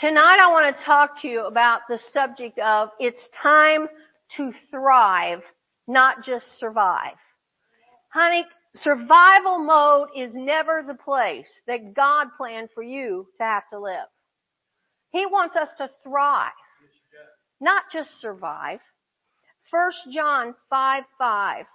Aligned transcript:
Tonight 0.00 0.38
I 0.40 0.50
want 0.50 0.74
to 0.74 0.82
talk 0.82 1.20
to 1.20 1.28
you 1.28 1.44
about 1.44 1.82
the 1.86 2.00
subject 2.14 2.58
of 2.58 2.88
it's 2.98 3.22
time 3.42 3.86
to 4.38 4.50
thrive, 4.70 5.42
not 5.86 6.24
just 6.24 6.46
survive. 6.58 7.18
Honey, 8.08 8.46
survival 8.74 9.58
mode 9.58 10.08
is 10.16 10.30
never 10.32 10.82
the 10.86 10.94
place 10.94 11.48
that 11.66 11.92
God 11.92 12.28
planned 12.38 12.70
for 12.74 12.82
you 12.82 13.26
to 13.36 13.44
have 13.44 13.64
to 13.74 13.78
live. 13.78 14.06
He 15.10 15.26
wants 15.26 15.54
us 15.54 15.68
to 15.76 15.90
thrive, 16.02 16.52
not 17.60 17.82
just 17.92 18.18
survive. 18.22 18.80
1 19.70 19.92
John 20.14 20.54
5 20.70 21.04
5. 21.18 21.66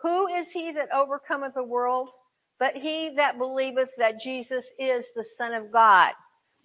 Who 0.00 0.28
is 0.28 0.46
he 0.50 0.72
that 0.72 0.94
overcometh 0.94 1.52
the 1.52 1.62
world? 1.62 2.08
But 2.58 2.74
he 2.74 3.10
that 3.18 3.36
believeth 3.36 3.90
that 3.98 4.18
Jesus 4.18 4.64
is 4.78 5.04
the 5.14 5.26
Son 5.36 5.52
of 5.52 5.70
God. 5.70 6.12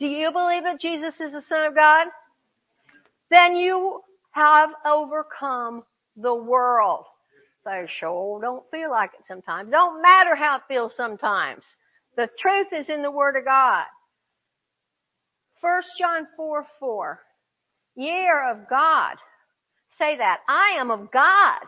Do 0.02 0.08
you 0.08 0.32
believe 0.32 0.64
that 0.64 0.82
Jesus 0.82 1.14
is 1.20 1.32
the 1.32 1.44
Son 1.48 1.64
of 1.68 1.76
God? 1.76 2.08
Then 3.30 3.56
you 3.56 4.02
have 4.32 4.72
overcome 4.84 5.84
the 6.18 6.34
world. 6.34 7.06
So 7.64 7.86
sure 8.00 8.42
don't 8.42 8.64
feel 8.72 8.90
like 8.90 9.12
it 9.14 9.26
sometimes. 9.28 9.70
Don't 9.70 10.02
matter 10.02 10.36
how 10.36 10.56
it 10.56 10.64
feels 10.68 10.96
sometimes. 10.98 11.64
The 12.18 12.28
truth 12.40 12.70
is 12.76 12.90
in 12.90 13.04
the 13.04 13.12
Word 13.12 13.38
of 13.38 13.46
God. 13.46 13.84
1 15.62 15.82
John 16.00 16.28
4 16.36 16.66
4. 16.80 17.20
Ye 17.96 18.26
are 18.26 18.52
of 18.54 18.68
God. 18.68 19.18
Say 20.00 20.18
that. 20.18 20.40
I 20.50 20.78
am 20.80 20.90
of 20.90 21.12
God. 21.12 21.60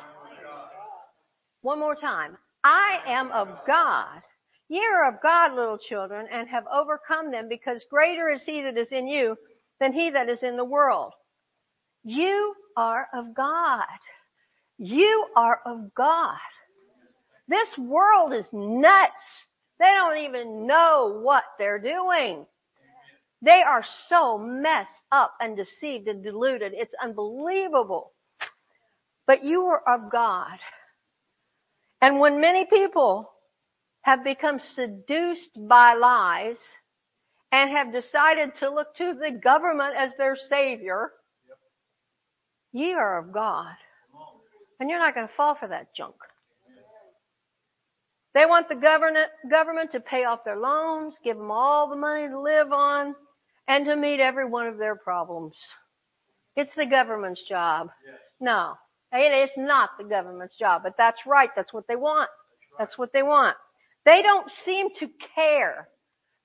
One 1.61 1.79
more 1.79 1.95
time. 1.95 2.37
I 2.63 2.97
am 3.05 3.31
of 3.31 3.47
God. 3.67 4.23
Ye 4.73 4.83
are 4.83 5.07
of 5.07 5.21
God, 5.21 5.53
little 5.53 5.77
children, 5.77 6.25
and 6.31 6.49
have 6.49 6.63
overcome 6.65 7.29
them, 7.29 7.47
because 7.47 7.85
greater 7.91 8.31
is 8.31 8.41
he 8.41 8.63
that 8.63 8.75
is 8.75 8.87
in 8.89 9.07
you 9.07 9.35
than 9.79 9.93
he 9.93 10.09
that 10.09 10.29
is 10.29 10.41
in 10.41 10.57
the 10.57 10.65
world. 10.65 11.13
You 12.03 12.55
are 12.75 13.07
of 13.13 13.35
God. 13.35 13.85
You 14.79 15.27
are 15.35 15.59
of 15.63 15.93
God. 15.93 16.39
This 17.47 17.69
world 17.77 18.33
is 18.33 18.47
nuts. 18.51 19.45
They 19.77 19.85
don't 19.85 20.17
even 20.17 20.65
know 20.65 21.19
what 21.21 21.43
they're 21.59 21.77
doing. 21.77 22.47
They 23.43 23.61
are 23.61 23.85
so 24.09 24.39
messed 24.39 24.89
up 25.11 25.35
and 25.39 25.55
deceived 25.55 26.07
and 26.07 26.23
deluded. 26.23 26.71
It's 26.73 26.95
unbelievable. 26.99 28.11
But 29.27 29.43
you 29.43 29.65
are 29.65 29.83
of 29.87 30.11
God. 30.11 30.57
And 32.01 32.19
when 32.19 32.41
many 32.41 32.65
people 32.65 33.29
have 34.03 34.23
become 34.23 34.59
seduced 34.75 35.51
by 35.67 35.95
lies 35.95 36.57
and 37.51 37.71
have 37.71 37.91
decided 37.91 38.51
to 38.59 38.69
look 38.69 38.95
to 38.97 39.13
the 39.13 39.31
government 39.31 39.95
as 39.97 40.11
their 40.17 40.35
savior, 40.49 41.11
ye 42.71 42.93
are 42.93 43.19
of 43.19 43.33
God. 43.33 43.73
And 44.79 44.89
you're 44.89 44.99
not 44.99 45.15
going 45.15 45.27
to 45.27 45.33
fall 45.35 45.55
for 45.55 45.67
that 45.67 45.95
junk. 45.95 46.15
They 48.33 48.45
want 48.45 48.67
the 48.67 48.75
government, 48.75 49.29
government 49.49 49.91
to 49.91 49.99
pay 49.99 50.25
off 50.25 50.43
their 50.43 50.57
loans, 50.57 51.13
give 51.23 51.37
them 51.37 51.51
all 51.51 51.89
the 51.89 51.95
money 51.95 52.27
to 52.27 52.39
live 52.39 52.71
on, 52.71 53.15
and 53.67 53.85
to 53.85 53.95
meet 53.95 54.19
every 54.19 54.45
one 54.45 54.67
of 54.67 54.77
their 54.77 54.95
problems. 54.95 55.53
It's 56.55 56.73
the 56.75 56.87
government's 56.87 57.41
job. 57.47 57.89
No, 58.39 58.73
it 59.11 59.49
is 59.49 59.51
not 59.55 59.91
the 59.97 60.03
government's 60.03 60.57
job, 60.57 60.81
but 60.83 60.95
that's 60.97 61.19
right. 61.25 61.49
That's 61.55 61.71
what 61.71 61.87
they 61.87 61.95
want. 61.95 62.29
That's 62.79 62.97
what 62.97 63.13
they 63.13 63.23
want. 63.23 63.55
They 64.05 64.21
don't 64.21 64.51
seem 64.65 64.89
to 64.99 65.09
care 65.35 65.87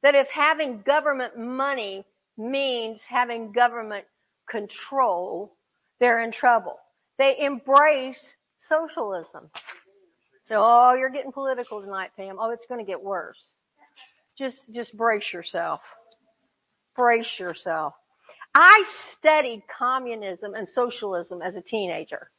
that 0.03 0.15
if 0.15 0.29
having 0.33 0.83
government 0.87 1.37
money 1.37 2.05
means 2.37 3.01
having 3.09 3.53
government 3.53 4.05
control, 4.49 5.57
they're 6.01 6.23
in 6.23 6.33
trouble. 6.33 6.79
They 7.19 7.37
embrace 7.41 8.21
socialism. 8.69 9.51
So, 10.47 10.55
oh, 10.57 10.95
you're 10.99 11.11
getting 11.11 11.33
political 11.33 11.83
tonight, 11.83 12.11
Pam. 12.17 12.37
Oh, 12.39 12.51
it's 12.51 12.67
going 12.67 12.85
to 12.85 12.89
get 12.91 13.03
worse. 13.03 13.39
Just, 14.39 14.59
just 14.73 14.97
brace 14.97 15.33
yourself. 15.33 15.81
Brace 16.97 17.39
yourself. 17.39 17.95
I 18.55 18.85
studied 19.19 19.63
communism 19.79 20.55
and 20.55 20.69
socialism 20.75 21.43
as 21.43 21.57
a 21.57 21.61
teenager. 21.61 22.31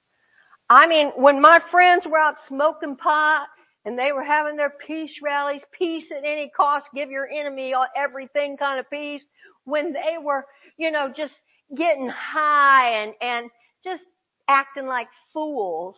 I 0.69 0.87
mean, 0.87 1.09
when 1.15 1.41
my 1.41 1.61
friends 1.71 2.05
were 2.05 2.17
out 2.17 2.35
smoking 2.47 2.95
pot 2.95 3.47
and 3.89 3.97
they 3.97 4.11
were 4.11 4.23
having 4.23 4.55
their 4.55 4.71
peace 4.85 5.15
rallies, 5.19 5.63
peace 5.71 6.05
at 6.11 6.23
any 6.23 6.51
cost, 6.55 6.85
give 6.93 7.09
your 7.09 7.27
enemy 7.27 7.73
everything 7.97 8.55
kind 8.55 8.79
of 8.79 8.87
peace, 8.87 9.23
when 9.63 9.93
they 9.93 10.17
were, 10.21 10.45
you 10.77 10.91
know, 10.91 11.11
just 11.11 11.33
getting 11.75 12.07
high 12.07 13.01
and, 13.01 13.13
and 13.19 13.49
just 13.83 14.03
acting 14.47 14.85
like 14.85 15.07
fools, 15.33 15.95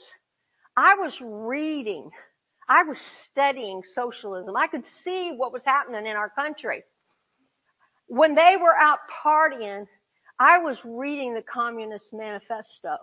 I 0.78 0.96
was 0.96 1.14
reading. 1.22 2.10
I 2.70 2.84
was 2.84 2.98
studying 3.30 3.82
socialism. 3.94 4.56
I 4.56 4.68
could 4.68 4.86
see 5.04 5.34
what 5.36 5.52
was 5.52 5.64
happening 5.66 6.08
in 6.08 6.16
our 6.16 6.30
country. 6.30 6.84
When 8.08 8.36
they 8.36 8.56
were 8.58 8.74
out 8.74 9.00
partying, 9.22 9.86
I 10.40 10.60
was 10.60 10.78
reading 10.86 11.34
the 11.34 11.42
Communist 11.42 12.06
Manifesto. 12.14 12.96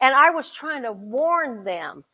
And 0.00 0.14
I 0.14 0.30
was 0.30 0.50
trying 0.58 0.84
to 0.84 0.92
warn 0.92 1.64
them, 1.64 2.04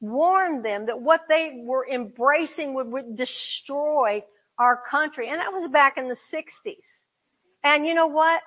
warn 0.00 0.62
them 0.62 0.86
that 0.86 1.00
what 1.00 1.22
they 1.28 1.62
were 1.64 1.86
embracing 1.88 2.74
would, 2.74 2.88
would 2.88 3.16
destroy 3.16 4.22
our 4.58 4.80
country. 4.90 5.28
And 5.28 5.40
that 5.40 5.52
was 5.52 5.70
back 5.70 5.96
in 5.96 6.08
the 6.08 6.16
60s. 6.32 6.76
And 7.64 7.86
you 7.86 7.94
know 7.94 8.06
what? 8.06 8.40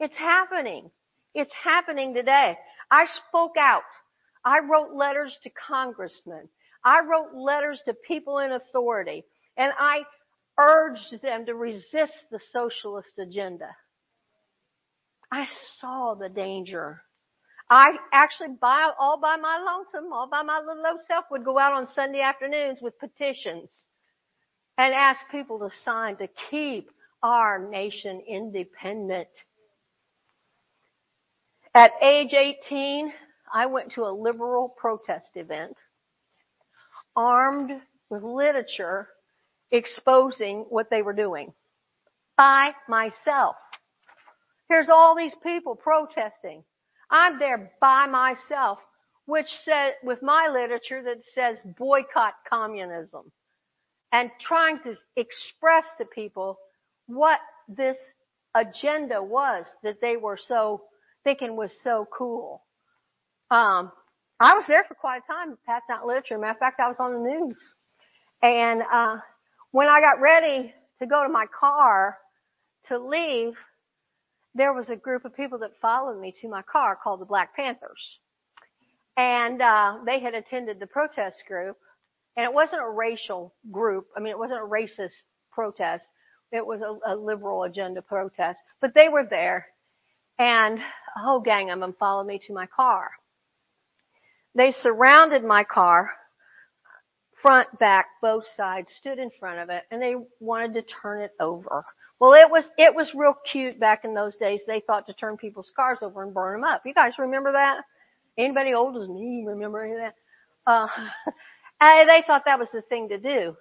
It's 0.00 0.16
happening. 0.16 0.90
It's 1.34 1.52
happening 1.62 2.14
today. 2.14 2.56
I 2.90 3.06
spoke 3.28 3.56
out. 3.58 3.82
I 4.44 4.60
wrote 4.60 4.94
letters 4.94 5.36
to 5.42 5.50
congressmen. 5.68 6.48
I 6.84 7.00
wrote 7.00 7.34
letters 7.34 7.80
to 7.86 7.94
people 7.94 8.38
in 8.38 8.52
authority. 8.52 9.24
And 9.56 9.72
I 9.78 10.02
urged 10.58 11.22
them 11.22 11.46
to 11.46 11.54
resist 11.54 12.14
the 12.30 12.40
socialist 12.52 13.18
agenda. 13.18 13.68
I 15.30 15.46
saw 15.80 16.14
the 16.14 16.28
danger. 16.28 17.02
I 17.70 17.86
actually 18.12 18.56
by, 18.60 18.90
all 18.98 19.18
by 19.20 19.36
my 19.36 19.58
lonesome, 19.58 20.12
all 20.12 20.28
by 20.28 20.42
my 20.42 20.58
little 20.60 20.82
old 20.90 21.00
self 21.06 21.26
would 21.30 21.44
go 21.44 21.58
out 21.58 21.74
on 21.74 21.88
Sunday 21.94 22.20
afternoons 22.20 22.78
with 22.80 22.98
petitions 22.98 23.84
and 24.78 24.94
ask 24.94 25.20
people 25.30 25.58
to 25.58 25.70
sign 25.84 26.16
to 26.16 26.28
keep 26.50 26.90
our 27.22 27.68
nation 27.68 28.22
independent. 28.26 29.28
At 31.74 31.92
age 32.02 32.32
18, 32.32 33.12
I 33.52 33.66
went 33.66 33.92
to 33.92 34.02
a 34.02 34.12
liberal 34.12 34.68
protest 34.68 35.30
event 35.34 35.76
armed 37.14 37.72
with 38.08 38.22
literature 38.22 39.08
exposing 39.70 40.64
what 40.70 40.88
they 40.90 41.02
were 41.02 41.12
doing 41.12 41.52
by 42.36 42.70
myself. 42.88 43.56
Here's 44.68 44.88
all 44.88 45.16
these 45.16 45.34
people 45.42 45.76
protesting. 45.76 46.62
I'm 47.10 47.38
there 47.38 47.72
by 47.80 48.06
myself, 48.06 48.78
which 49.26 49.46
said, 49.64 49.94
with 50.02 50.22
my 50.22 50.48
literature 50.52 51.02
that 51.04 51.24
says 51.34 51.58
boycott 51.78 52.34
communism 52.48 53.30
and 54.12 54.30
trying 54.40 54.78
to 54.84 54.94
express 55.16 55.84
to 55.98 56.04
people 56.06 56.58
what 57.06 57.40
this 57.68 57.98
agenda 58.54 59.22
was 59.22 59.66
that 59.82 60.00
they 60.00 60.16
were 60.16 60.38
so 60.40 60.82
thinking 61.24 61.56
was 61.56 61.70
so 61.84 62.06
cool. 62.16 62.62
Um, 63.50 63.92
I 64.40 64.54
was 64.54 64.64
there 64.68 64.84
for 64.86 64.94
quite 64.94 65.22
a 65.28 65.32
time 65.32 65.58
passing 65.66 65.94
out 65.94 66.06
literature. 66.06 66.38
Matter 66.38 66.52
of 66.52 66.58
fact, 66.58 66.80
I 66.80 66.88
was 66.88 66.96
on 66.98 67.12
the 67.14 67.30
news. 67.30 67.56
And, 68.42 68.82
uh, 68.90 69.18
when 69.72 69.88
I 69.88 70.00
got 70.00 70.20
ready 70.20 70.74
to 71.00 71.06
go 71.06 71.22
to 71.22 71.28
my 71.28 71.46
car 71.46 72.18
to 72.86 72.98
leave, 72.98 73.54
there 74.58 74.72
was 74.72 74.86
a 74.88 74.96
group 74.96 75.24
of 75.24 75.36
people 75.36 75.58
that 75.58 75.80
followed 75.80 76.20
me 76.20 76.34
to 76.40 76.48
my 76.48 76.62
car 76.62 76.98
called 77.02 77.20
the 77.20 77.26
Black 77.26 77.54
Panthers. 77.54 78.18
And, 79.16 79.60
uh, 79.60 79.98
they 80.06 80.20
had 80.20 80.34
attended 80.34 80.78
the 80.78 80.86
protest 80.86 81.36
group 81.46 81.76
and 82.36 82.44
it 82.44 82.52
wasn't 82.52 82.82
a 82.82 82.90
racial 82.90 83.54
group. 83.72 84.06
I 84.16 84.20
mean, 84.20 84.30
it 84.30 84.38
wasn't 84.38 84.60
a 84.60 84.66
racist 84.66 85.24
protest. 85.50 86.04
It 86.52 86.64
was 86.64 86.80
a, 86.80 87.14
a 87.14 87.16
liberal 87.16 87.64
agenda 87.64 88.02
protest, 88.02 88.58
but 88.80 88.94
they 88.94 89.08
were 89.08 89.26
there 89.28 89.66
and 90.38 90.78
a 90.78 91.20
whole 91.20 91.40
gang 91.40 91.70
of 91.70 91.80
them 91.80 91.94
followed 91.98 92.26
me 92.26 92.40
to 92.46 92.54
my 92.54 92.66
car. 92.66 93.10
They 94.54 94.72
surrounded 94.72 95.44
my 95.44 95.64
car, 95.64 96.10
front, 97.42 97.78
back, 97.78 98.06
both 98.22 98.44
sides, 98.56 98.88
stood 98.98 99.18
in 99.18 99.30
front 99.38 99.60
of 99.60 99.70
it, 99.70 99.82
and 99.90 100.00
they 100.00 100.14
wanted 100.40 100.74
to 100.74 100.82
turn 101.02 101.22
it 101.22 101.32
over. 101.40 101.84
Well, 102.20 102.32
it 102.32 102.50
was, 102.50 102.64
it 102.76 102.94
was 102.94 103.12
real 103.14 103.34
cute 103.50 103.78
back 103.78 104.04
in 104.04 104.14
those 104.14 104.36
days. 104.36 104.60
They 104.66 104.80
thought 104.80 105.06
to 105.06 105.12
turn 105.12 105.36
people's 105.36 105.70
cars 105.76 105.98
over 106.02 106.22
and 106.24 106.34
burn 106.34 106.60
them 106.60 106.68
up. 106.68 106.82
You 106.84 106.94
guys 106.94 107.12
remember 107.18 107.52
that? 107.52 107.82
Anybody 108.36 108.74
old 108.74 108.96
as 109.00 109.08
me 109.08 109.44
remember 109.46 109.84
any 109.84 109.94
of 109.94 110.00
that? 110.00 110.14
Uh, 110.66 110.88
they 112.06 112.22
thought 112.26 112.44
that 112.46 112.58
was 112.58 112.68
the 112.72 112.82
thing 112.82 113.08
to 113.10 113.18
do. 113.18 113.56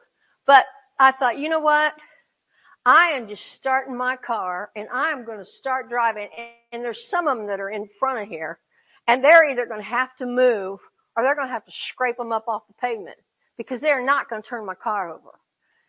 But 0.48 0.66
I 1.00 1.12
thought, 1.12 1.38
you 1.38 1.50
know 1.50 1.60
what? 1.60 1.94
I 2.86 3.12
am 3.18 3.28
just 3.28 3.44
starting 3.58 3.98
my 3.98 4.16
car 4.16 4.72
and 4.76 4.88
I 4.94 5.12
am 5.12 5.26
going 5.26 5.40
to 5.40 5.46
start 5.46 5.90
driving 5.90 6.30
and, 6.38 6.48
and 6.72 6.84
there's 6.84 7.06
some 7.10 7.28
of 7.28 7.38
them 7.38 7.48
that 7.48 7.60
are 7.60 7.70
in 7.70 7.90
front 8.00 8.22
of 8.24 8.30
here 8.30 8.60
and 9.08 9.24
they're 9.24 9.50
either 9.50 9.66
going 9.66 9.82
to 9.82 9.88
have 9.88 10.16
to 10.20 10.26
move 10.26 10.80
or 11.16 11.24
they're 11.24 11.36
going 11.36 11.48
to 11.48 11.54
have 11.54 11.66
to 11.66 11.72
scrape 11.90 12.18
them 12.18 12.32
up 12.32 12.48
off 12.48 12.68
the 12.68 12.74
pavement 12.76 13.18
because 13.58 13.82
they're 13.82 14.06
not 14.06 14.30
going 14.30 14.42
to 14.42 14.48
turn 14.48 14.66
my 14.66 14.76
car 14.76 15.10
over. 15.10 15.32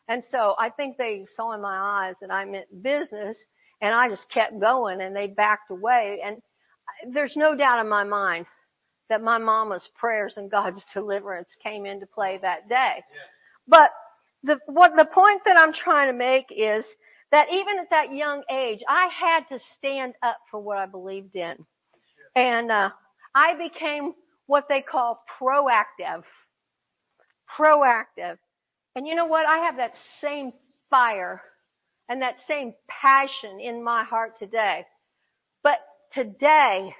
And 0.08 0.22
so 0.30 0.54
I 0.58 0.70
think 0.70 0.96
they 0.96 1.26
saw 1.36 1.52
in 1.52 1.60
my 1.60 2.08
eyes 2.08 2.14
that 2.20 2.30
I 2.32 2.44
meant 2.44 2.82
business 2.82 3.36
and 3.80 3.94
I 3.94 4.08
just 4.08 4.30
kept 4.30 4.58
going 4.58 5.00
and 5.00 5.14
they 5.14 5.26
backed 5.28 5.70
away 5.70 6.20
and 6.24 6.38
there's 7.12 7.36
no 7.36 7.54
doubt 7.54 7.80
in 7.80 7.88
my 7.88 8.04
mind 8.04 8.46
that 9.10 9.22
my 9.22 9.38
mama's 9.38 9.88
prayers 9.96 10.34
and 10.36 10.50
God's 10.50 10.84
deliverance 10.94 11.48
came 11.62 11.86
into 11.86 12.06
play 12.06 12.38
that 12.42 12.68
day. 12.68 13.02
But 13.66 13.90
the, 14.42 14.58
what 14.66 14.96
the 14.96 15.04
point 15.04 15.42
that 15.44 15.56
I'm 15.56 15.72
trying 15.72 16.08
to 16.10 16.16
make 16.16 16.46
is 16.50 16.84
that 17.30 17.48
even 17.52 17.78
at 17.78 17.90
that 17.90 18.14
young 18.14 18.42
age, 18.50 18.80
I 18.88 19.08
had 19.08 19.46
to 19.48 19.58
stand 19.76 20.14
up 20.22 20.38
for 20.50 20.60
what 20.60 20.78
I 20.78 20.86
believed 20.86 21.36
in. 21.36 21.56
And, 22.34 22.70
uh, 22.70 22.90
I 23.34 23.54
became 23.56 24.14
what 24.46 24.64
they 24.68 24.82
call 24.82 25.22
proactive. 25.40 26.22
Proactive. 27.58 28.38
And 28.98 29.06
you 29.06 29.14
know 29.14 29.26
what? 29.26 29.46
I 29.46 29.58
have 29.58 29.76
that 29.76 29.92
same 30.20 30.52
fire 30.90 31.40
and 32.08 32.20
that 32.22 32.34
same 32.48 32.74
passion 32.88 33.60
in 33.60 33.84
my 33.84 34.02
heart 34.02 34.40
today. 34.40 34.86
But 35.62 35.78
today, 36.12 36.92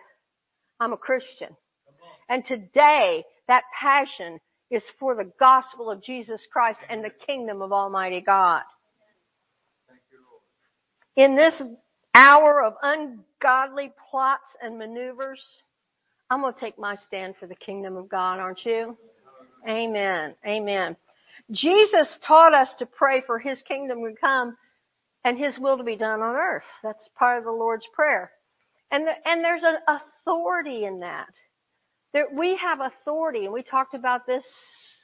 I'm 0.78 0.92
a 0.92 0.96
Christian. 0.96 1.48
And 2.28 2.44
today, 2.44 3.24
that 3.48 3.64
passion 3.76 4.38
is 4.70 4.84
for 5.00 5.16
the 5.16 5.32
gospel 5.40 5.90
of 5.90 6.00
Jesus 6.04 6.40
Christ 6.52 6.78
and 6.88 7.02
the 7.02 7.10
kingdom 7.26 7.62
of 7.62 7.72
Almighty 7.72 8.20
God. 8.20 8.62
In 11.16 11.34
this 11.34 11.54
hour 12.14 12.62
of 12.62 12.74
ungodly 12.80 13.90
plots 14.08 14.54
and 14.62 14.78
maneuvers, 14.78 15.40
I'm 16.30 16.42
going 16.42 16.54
to 16.54 16.60
take 16.60 16.78
my 16.78 16.94
stand 17.08 17.34
for 17.40 17.48
the 17.48 17.56
kingdom 17.56 17.96
of 17.96 18.08
God, 18.08 18.38
aren't 18.38 18.64
you? 18.64 18.96
Amen. 19.68 20.36
Amen. 20.46 20.96
Jesus 21.50 22.08
taught 22.26 22.54
us 22.54 22.68
to 22.78 22.86
pray 22.86 23.22
for 23.26 23.38
His 23.38 23.60
kingdom 23.62 24.02
to 24.04 24.14
come 24.20 24.56
and 25.24 25.38
His 25.38 25.58
will 25.58 25.78
to 25.78 25.84
be 25.84 25.96
done 25.96 26.20
on 26.20 26.36
earth. 26.36 26.64
That's 26.82 27.08
part 27.18 27.38
of 27.38 27.44
the 27.44 27.50
Lord's 27.50 27.86
Prayer. 27.94 28.30
And, 28.90 29.06
the, 29.06 29.12
and 29.24 29.44
there's 29.44 29.62
an 29.64 29.76
authority 29.86 30.84
in 30.84 31.00
that. 31.00 31.28
There, 32.12 32.26
we 32.34 32.56
have 32.56 32.80
authority, 32.80 33.44
and 33.44 33.52
we 33.52 33.62
talked 33.62 33.94
about 33.94 34.26
this 34.26 34.44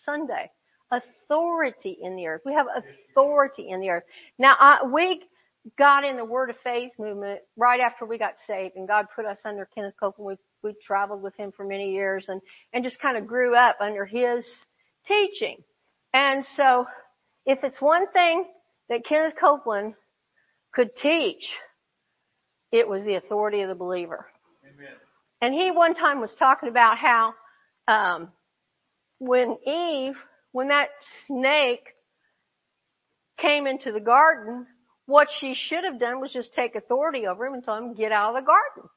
Sunday. 0.05 0.51
Authority 0.91 1.99
in 2.01 2.17
the 2.17 2.27
earth. 2.27 2.43
We 2.47 2.55
have 2.55 2.67
authority 3.11 3.69
in 3.69 3.81
the 3.81 3.91
earth. 3.91 4.05
Now, 4.39 4.57
I, 4.59 4.85
we 4.87 5.23
got 5.79 6.05
in 6.05 6.17
the 6.17 6.25
Word 6.25 6.51
of 6.51 6.57
Faith 6.63 6.93
movement 6.99 7.41
right 7.57 7.81
after 7.81 8.05
we 8.07 8.19
got 8.19 8.35
saved, 8.47 8.77
and 8.77 8.89
God 8.89 9.07
put 9.15 9.27
us 9.27 9.39
under 9.45 9.69
Kenneth 9.75 9.95
Copeland. 9.99 10.39
We 10.63 10.71
we 10.71 10.75
traveled 10.87 11.23
with 11.23 11.37
him 11.37 11.53
for 11.57 11.65
many 11.65 11.93
years, 11.93 12.27
and 12.29 12.41
and 12.73 12.85
just 12.85 13.01
kind 13.01 13.17
of 13.17 13.27
grew 13.27 13.55
up 13.55 13.77
under 13.81 14.05
his 14.05 14.47
teaching. 15.07 15.59
And 16.15 16.47
so, 16.57 16.87
if 17.45 17.59
it's 17.65 17.81
one 17.81 18.11
thing 18.13 18.45
that 18.89 19.05
Kenneth 19.05 19.35
Copeland 19.39 19.95
could 20.73 20.95
teach, 20.97 21.45
it 22.71 22.89
was 22.89 23.05
the 23.05 23.17
authority 23.17 23.63
of 23.63 23.69
the 23.69 23.75
believer. 23.75 24.27
Amen. 24.65 24.95
And 25.43 25.53
he 25.53 25.73
one 25.73 25.95
time 25.95 26.21
was 26.21 26.33
talking 26.39 26.69
about 26.69 26.99
how 26.99 27.35
um, 27.89 28.29
when 29.19 29.57
Eve, 29.67 30.15
when 30.53 30.69
that 30.69 30.89
snake 31.27 31.85
came 33.39 33.67
into 33.67 33.93
the 33.93 34.01
garden, 34.01 34.67
what 35.07 35.29
she 35.41 35.55
should 35.55 35.85
have 35.85 35.99
done 35.99 36.21
was 36.21 36.33
just 36.33 36.55
take 36.55 36.77
authority 36.77 37.27
over 37.27 37.45
him 37.47 37.55
and 37.55 37.65
tell 37.65 37.77
him 37.77 37.95
get 37.95 38.13
out 38.13 38.35
of 38.35 38.43
the 38.43 38.47
garden. 38.47 38.89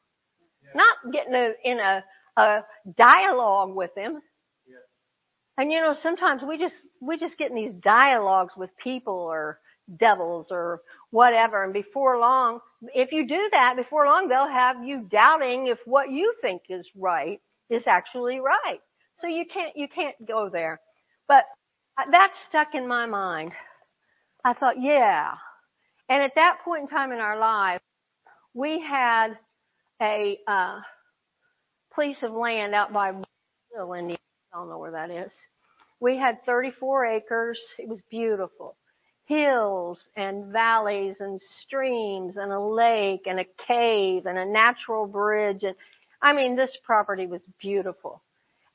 Yeah. 0.63 0.81
Not 0.83 1.13
getting 1.13 1.33
a, 1.33 1.51
in 1.63 1.79
a, 1.79 2.03
a 2.37 2.59
dialogue 2.95 3.75
with 3.75 3.91
him. 3.95 4.21
And 5.57 5.71
you 5.71 5.81
know, 5.81 5.95
sometimes 6.01 6.43
we 6.47 6.57
just, 6.57 6.75
we 7.01 7.17
just 7.17 7.37
get 7.37 7.49
in 7.49 7.55
these 7.55 7.73
dialogues 7.81 8.53
with 8.57 8.69
people 8.77 9.13
or 9.13 9.59
devils 9.99 10.47
or 10.51 10.81
whatever. 11.11 11.63
And 11.63 11.73
before 11.73 12.19
long, 12.19 12.59
if 12.93 13.11
you 13.11 13.27
do 13.27 13.49
that, 13.51 13.75
before 13.75 14.05
long 14.05 14.27
they'll 14.27 14.47
have 14.47 14.83
you 14.85 15.07
doubting 15.09 15.67
if 15.67 15.79
what 15.85 16.11
you 16.11 16.33
think 16.41 16.63
is 16.69 16.87
right 16.95 17.39
is 17.69 17.83
actually 17.87 18.39
right. 18.39 18.79
So 19.19 19.27
you 19.27 19.45
can't, 19.51 19.75
you 19.75 19.87
can't 19.87 20.15
go 20.27 20.49
there. 20.49 20.79
But 21.27 21.45
that 22.11 22.33
stuck 22.47 22.75
in 22.75 22.87
my 22.87 23.05
mind. 23.05 23.51
I 24.45 24.53
thought, 24.53 24.81
yeah. 24.81 25.33
And 26.09 26.23
at 26.23 26.35
that 26.35 26.59
point 26.63 26.83
in 26.83 26.87
time 26.87 27.11
in 27.11 27.19
our 27.19 27.37
life, 27.39 27.81
we 28.53 28.79
had 28.79 29.37
a, 30.01 30.37
uh, 30.47 30.79
piece 31.99 32.21
of 32.23 32.31
land 32.31 32.75
out 32.75 32.93
by 32.93 33.11
Hill, 33.73 33.93
Indiana. 33.93 34.17
I 34.53 34.57
don't 34.57 34.69
know 34.69 34.79
where 34.79 34.91
that 34.91 35.11
is. 35.11 35.31
We 35.99 36.17
had 36.17 36.45
34 36.45 37.05
acres. 37.05 37.59
It 37.77 37.87
was 37.87 37.99
beautiful 38.09 38.75
hills 39.27 40.07
and 40.15 40.51
valleys 40.53 41.15
and 41.19 41.41
streams 41.61 42.37
and 42.37 42.51
a 42.51 42.59
lake 42.59 43.23
and 43.25 43.39
a 43.39 43.45
cave 43.67 44.25
and 44.25 44.37
a 44.37 44.45
natural 44.45 45.05
bridge 45.05 45.63
and 45.63 45.75
I 46.21 46.33
mean 46.33 46.55
this 46.55 46.75
property 46.83 47.27
was 47.27 47.41
beautiful. 47.59 48.23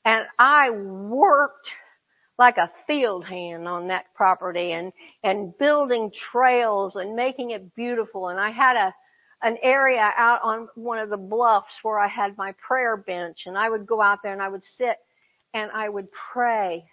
And 0.05 0.23
I 0.37 0.69
worked 0.69 1.67
like 2.37 2.57
a 2.57 2.71
field 2.87 3.25
hand 3.25 3.67
on 3.67 3.87
that 3.87 4.05
property 4.15 4.71
and 4.71 4.93
and 5.23 5.57
building 5.57 6.11
trails 6.31 6.95
and 6.95 7.15
making 7.15 7.51
it 7.51 7.75
beautiful 7.75 8.29
and 8.29 8.39
I 8.39 8.51
had 8.51 8.75
a 8.77 8.93
an 9.41 9.57
area 9.61 10.09
out 10.15 10.39
on 10.43 10.69
one 10.75 10.99
of 10.99 11.09
the 11.09 11.17
bluffs 11.17 11.73
where 11.81 11.99
I 11.99 12.07
had 12.07 12.37
my 12.37 12.53
prayer 12.65 12.95
bench 12.95 13.39
and 13.45 13.57
I 13.57 13.69
would 13.69 13.87
go 13.87 14.01
out 14.01 14.19
there 14.23 14.33
and 14.33 14.41
I 14.41 14.49
would 14.49 14.63
sit 14.77 14.97
and 15.53 15.71
I 15.71 15.87
would 15.87 16.07
pray 16.33 16.85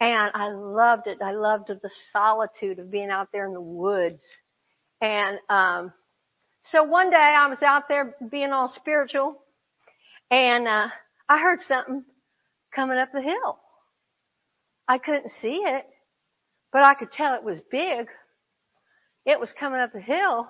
and 0.00 0.30
I 0.34 0.50
loved 0.50 1.06
it. 1.06 1.18
I 1.22 1.32
loved 1.32 1.68
the 1.68 1.90
solitude 2.12 2.78
of 2.78 2.90
being 2.90 3.10
out 3.10 3.28
there 3.32 3.46
in 3.46 3.54
the 3.54 3.60
woods. 3.60 4.22
And, 5.00 5.38
um, 5.48 5.92
so 6.72 6.82
one 6.82 7.10
day 7.10 7.16
I 7.16 7.46
was 7.48 7.62
out 7.62 7.88
there 7.88 8.14
being 8.30 8.52
all 8.52 8.72
spiritual 8.74 9.36
and, 10.30 10.66
uh, 10.66 10.88
I 11.28 11.38
heard 11.38 11.60
something 11.68 12.04
coming 12.74 12.98
up 12.98 13.10
the 13.12 13.22
hill. 13.22 13.58
I 14.86 14.98
couldn't 14.98 15.32
see 15.40 15.62
it, 15.64 15.86
but 16.72 16.82
I 16.82 16.94
could 16.94 17.12
tell 17.12 17.34
it 17.34 17.44
was 17.44 17.60
big. 17.70 18.06
It 19.24 19.40
was 19.40 19.48
coming 19.58 19.80
up 19.80 19.92
the 19.92 20.00
hill 20.00 20.48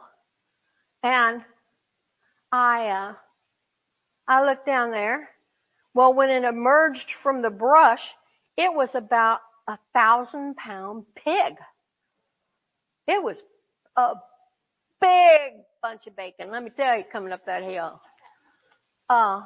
and 1.02 1.43
I, 2.50 2.88
uh, 2.88 3.12
I 4.26 4.44
looked 4.46 4.67
down 4.67 4.90
there. 4.90 5.29
Well, 5.94 6.13
when 6.13 6.31
it 6.31 6.44
emerged 6.44 7.06
from 7.22 7.43
the 7.43 7.51
brush, 7.51 8.03
it 8.56 8.72
was 8.74 8.89
about 8.94 9.41
a 9.69 9.79
thousand 9.94 10.56
pound 10.56 11.05
pig. 11.15 11.55
It 13.06 13.22
was 13.22 13.36
a 13.96 14.15
big 15.01 15.60
bunch 15.82 16.06
of 16.06 16.17
bacon. 16.17 16.51
Let 16.51 16.63
me 16.65 16.70
tell 16.77 16.98
you, 16.98 17.05
coming 17.10 17.32
up 17.32 17.46
that 17.46 17.63
hill. 17.63 18.01
Uh, 19.08 19.43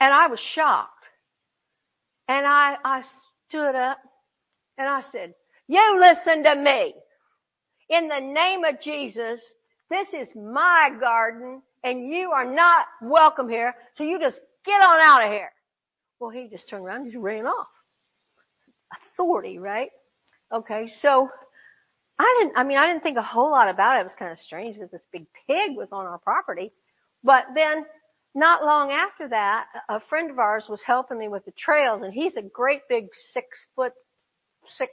and 0.00 0.12
I 0.12 0.28
was 0.28 0.40
shocked. 0.54 0.90
And 2.28 2.46
I, 2.46 2.76
I 2.82 3.02
stood 3.48 3.74
up 3.74 3.98
and 4.78 4.88
I 4.88 5.02
said, 5.12 5.34
you 5.68 6.00
listen 6.00 6.44
to 6.44 6.56
me. 6.56 6.94
In 7.90 8.08
the 8.08 8.20
name 8.20 8.64
of 8.64 8.80
Jesus, 8.80 9.40
this 9.90 10.08
is 10.14 10.28
my 10.34 10.90
garden 10.98 11.62
and 11.82 12.08
you 12.08 12.30
are 12.30 12.50
not 12.50 12.86
welcome 13.02 13.48
here. 13.48 13.74
So 13.96 14.04
you 14.04 14.18
just 14.18 14.40
get 14.64 14.80
on 14.80 15.00
out 15.00 15.24
of 15.24 15.30
here. 15.30 15.52
Well, 16.20 16.30
he 16.30 16.48
just 16.48 16.68
turned 16.68 16.84
around 16.84 17.02
and 17.02 17.12
just 17.12 17.22
ran 17.22 17.46
off. 17.46 17.68
Authority, 19.12 19.58
right? 19.58 19.90
Okay, 20.52 20.92
so 21.02 21.28
I 22.18 22.36
didn't, 22.40 22.58
I 22.58 22.64
mean, 22.64 22.78
I 22.78 22.86
didn't 22.86 23.02
think 23.02 23.18
a 23.18 23.22
whole 23.22 23.50
lot 23.50 23.68
about 23.68 23.96
it. 23.96 24.00
It 24.00 24.04
was 24.04 24.12
kind 24.18 24.32
of 24.32 24.38
strange 24.44 24.78
that 24.78 24.92
this 24.92 25.02
big 25.12 25.26
pig 25.46 25.76
was 25.76 25.88
on 25.90 26.06
our 26.06 26.18
property. 26.18 26.72
But 27.22 27.44
then, 27.54 27.84
not 28.34 28.64
long 28.64 28.90
after 28.90 29.28
that, 29.28 29.66
a 29.88 30.00
friend 30.08 30.30
of 30.30 30.38
ours 30.38 30.66
was 30.68 30.80
helping 30.84 31.18
me 31.18 31.28
with 31.28 31.44
the 31.44 31.52
trails 31.52 32.02
and 32.02 32.12
he's 32.12 32.36
a 32.36 32.42
great 32.42 32.82
big 32.88 33.08
six 33.32 33.46
foot, 33.76 33.92
six 34.66 34.90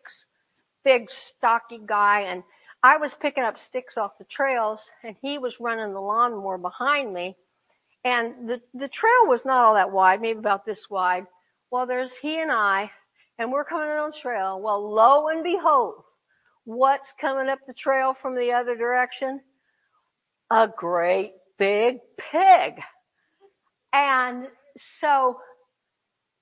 big 0.84 1.08
stocky 1.38 1.80
guy 1.86 2.22
and 2.22 2.44
I 2.84 2.98
was 2.98 3.12
picking 3.20 3.44
up 3.44 3.56
sticks 3.68 3.98
off 3.98 4.18
the 4.18 4.26
trails 4.26 4.80
and 5.04 5.16
he 5.22 5.38
was 5.38 5.54
running 5.60 5.94
the 5.94 6.00
lawnmower 6.00 6.58
behind 6.58 7.14
me 7.14 7.36
and 8.04 8.50
the, 8.50 8.62
the 8.74 8.88
trail 8.88 9.28
was 9.28 9.42
not 9.46 9.64
all 9.64 9.74
that 9.76 9.92
wide, 9.92 10.22
maybe 10.22 10.40
about 10.40 10.66
this 10.66 10.86
wide. 10.90 11.26
Well, 11.72 11.86
there's 11.86 12.10
he 12.22 12.40
and 12.40 12.52
I, 12.52 12.92
and 13.38 13.52
we're 13.52 13.66
coming 13.66 13.88
on 13.88 14.12
the 14.12 14.18
trail. 14.22 14.60
Well, 14.62 14.94
lo 14.94 15.28
and 15.28 15.44
behold, 15.44 15.96
what's 16.66 17.08
coming 17.20 17.50
up 17.50 17.60
the 17.68 17.74
trail 17.74 18.16
from 18.22 18.36
the 18.36 18.54
other 18.54 18.76
direction? 18.76 19.42
A 20.50 20.68
great 20.68 21.34
big 21.58 21.98
pig. 22.32 22.74
And 23.94 24.48
so 25.00 25.38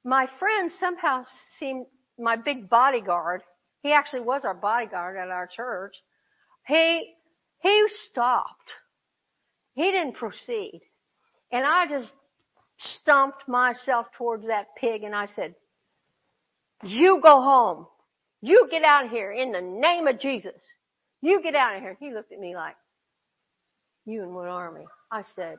my 0.04 0.28
friend 0.40 0.72
somehow 0.80 1.26
seemed, 1.60 1.86
my 2.18 2.36
big 2.36 2.70
bodyguard, 2.70 3.42
he 3.84 3.92
actually 3.92 4.22
was 4.22 4.44
our 4.46 4.54
bodyguard 4.54 5.18
at 5.18 5.30
our 5.30 5.48
church. 5.48 5.96
He, 6.68 7.14
he 7.62 7.88
stopped. 8.10 8.70
He 9.74 9.84
didn't 9.92 10.16
proceed. 10.16 10.82
And 11.52 11.66
I 11.66 11.86
just 11.88 12.12
stomped 13.02 13.48
myself 13.48 14.08
towards 14.18 14.48
that 14.48 14.68
pig 14.80 15.04
and 15.04 15.16
I 15.16 15.28
said, 15.36 15.56
you 16.84 17.20
go 17.22 17.42
home. 17.42 17.88
You 18.42 18.68
get 18.72 18.84
out 18.84 19.06
of 19.06 19.12
here 19.12 19.32
in 19.32 19.52
the 19.52 19.62
name 19.62 20.08
of 20.08 20.20
Jesus. 20.20 20.54
You 21.22 21.42
get 21.42 21.56
out 21.56 21.76
of 21.76 21.82
here. 21.82 21.98
He 22.00 22.14
looked 22.14 22.32
at 22.32 22.40
me 22.40 22.56
like, 22.56 22.76
you 24.06 24.24
in 24.24 24.34
what 24.34 24.48
army? 24.48 24.86
I 25.12 25.24
said, 25.36 25.58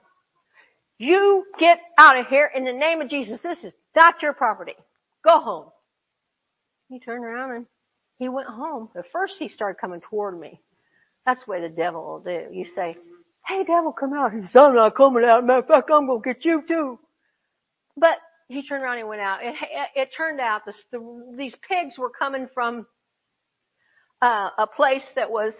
you 0.98 1.44
get 1.58 1.78
out 1.98 2.18
of 2.18 2.26
here 2.26 2.50
in 2.54 2.64
the 2.64 2.72
name 2.72 3.00
of 3.00 3.10
Jesus. 3.10 3.40
This 3.42 3.58
is 3.62 3.74
not 3.94 4.22
your 4.22 4.32
property. 4.32 4.74
Go 5.24 5.40
home. 5.40 5.66
He 6.88 7.00
turned 7.00 7.24
around 7.24 7.52
and 7.52 7.66
he 8.18 8.28
went 8.28 8.48
home. 8.48 8.88
At 8.96 9.04
first 9.12 9.34
he 9.38 9.48
started 9.48 9.80
coming 9.80 10.00
toward 10.08 10.38
me. 10.38 10.60
That's 11.26 11.44
the 11.44 11.50
way 11.50 11.60
the 11.60 11.68
devil 11.68 12.02
will 12.02 12.20
do. 12.20 12.46
You 12.52 12.66
say, 12.74 12.96
hey 13.50 13.64
devil, 13.64 13.92
come 13.92 14.12
out. 14.12 14.32
He 14.32 14.42
said, 14.42 14.60
I'm 14.60 14.74
not 14.74 14.96
coming 14.96 15.24
out. 15.24 15.44
Matter 15.44 15.58
of 15.60 15.66
fact, 15.66 15.90
I'm 15.92 16.06
going 16.06 16.22
to 16.22 16.34
get 16.34 16.44
you 16.44 16.62
too. 16.66 16.98
But 17.96 18.18
he 18.48 18.66
turned 18.66 18.82
around 18.84 18.98
and 18.98 19.08
went 19.08 19.20
out. 19.20 19.40
It, 19.42 19.54
it, 19.60 19.88
it 19.96 20.08
turned 20.16 20.40
out 20.40 20.64
this, 20.64 20.82
the, 20.92 21.34
these 21.36 21.54
pigs 21.68 21.98
were 21.98 22.10
coming 22.10 22.48
from 22.54 22.86
uh, 24.22 24.50
a 24.56 24.66
place 24.66 25.02
that 25.16 25.30
was 25.30 25.52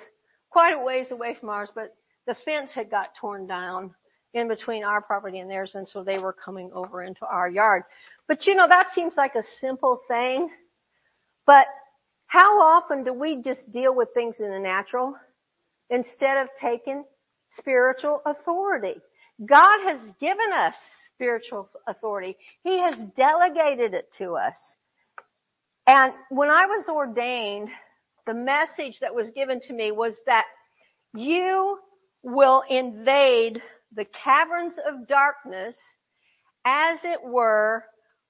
quite 0.50 0.74
a 0.74 0.84
ways 0.84 1.08
away 1.10 1.36
from 1.38 1.48
ours, 1.48 1.68
but 1.74 1.94
the 2.26 2.36
fence 2.44 2.70
had 2.74 2.90
got 2.90 3.10
torn 3.20 3.46
down 3.46 3.94
in 4.34 4.46
between 4.46 4.84
our 4.84 5.02
property 5.02 5.40
and 5.40 5.50
theirs, 5.50 5.72
and 5.74 5.88
so 5.92 6.04
they 6.04 6.18
were 6.18 6.32
coming 6.32 6.70
over 6.72 7.02
into 7.02 7.24
our 7.26 7.48
yard. 7.48 7.82
But 8.28 8.46
you 8.46 8.54
know, 8.54 8.68
that 8.68 8.88
seems 8.94 9.14
like 9.16 9.34
a 9.34 9.42
simple 9.60 10.00
thing, 10.06 10.48
but 11.46 11.66
how 12.26 12.60
often 12.60 13.02
do 13.02 13.12
we 13.12 13.42
just 13.42 13.72
deal 13.72 13.92
with 13.94 14.08
things 14.14 14.36
in 14.38 14.50
the 14.50 14.60
natural 14.60 15.16
instead 15.88 16.36
of 16.36 16.48
taking 16.60 17.04
spiritual 17.56 18.22
authority? 18.26 19.00
God 19.44 19.80
has 19.86 20.00
given 20.20 20.52
us 20.54 20.74
spiritual 21.14 21.68
authority. 21.86 22.36
He 22.62 22.78
has 22.80 22.94
delegated 23.16 23.94
it 23.94 24.08
to 24.18 24.36
us. 24.36 24.56
And 25.86 26.12
when 26.30 26.50
I 26.50 26.66
was 26.66 26.86
ordained, 26.88 27.68
the 28.26 28.34
message 28.34 28.98
that 29.00 29.14
was 29.14 29.26
given 29.34 29.60
to 29.62 29.72
me 29.72 29.92
was 29.92 30.14
that 30.26 30.44
you 31.14 31.78
will 32.22 32.62
invade 32.68 33.60
the 33.94 34.06
caverns 34.24 34.74
of 34.88 35.08
darkness 35.08 35.74
as 36.64 36.98
it 37.02 37.20
were 37.22 37.84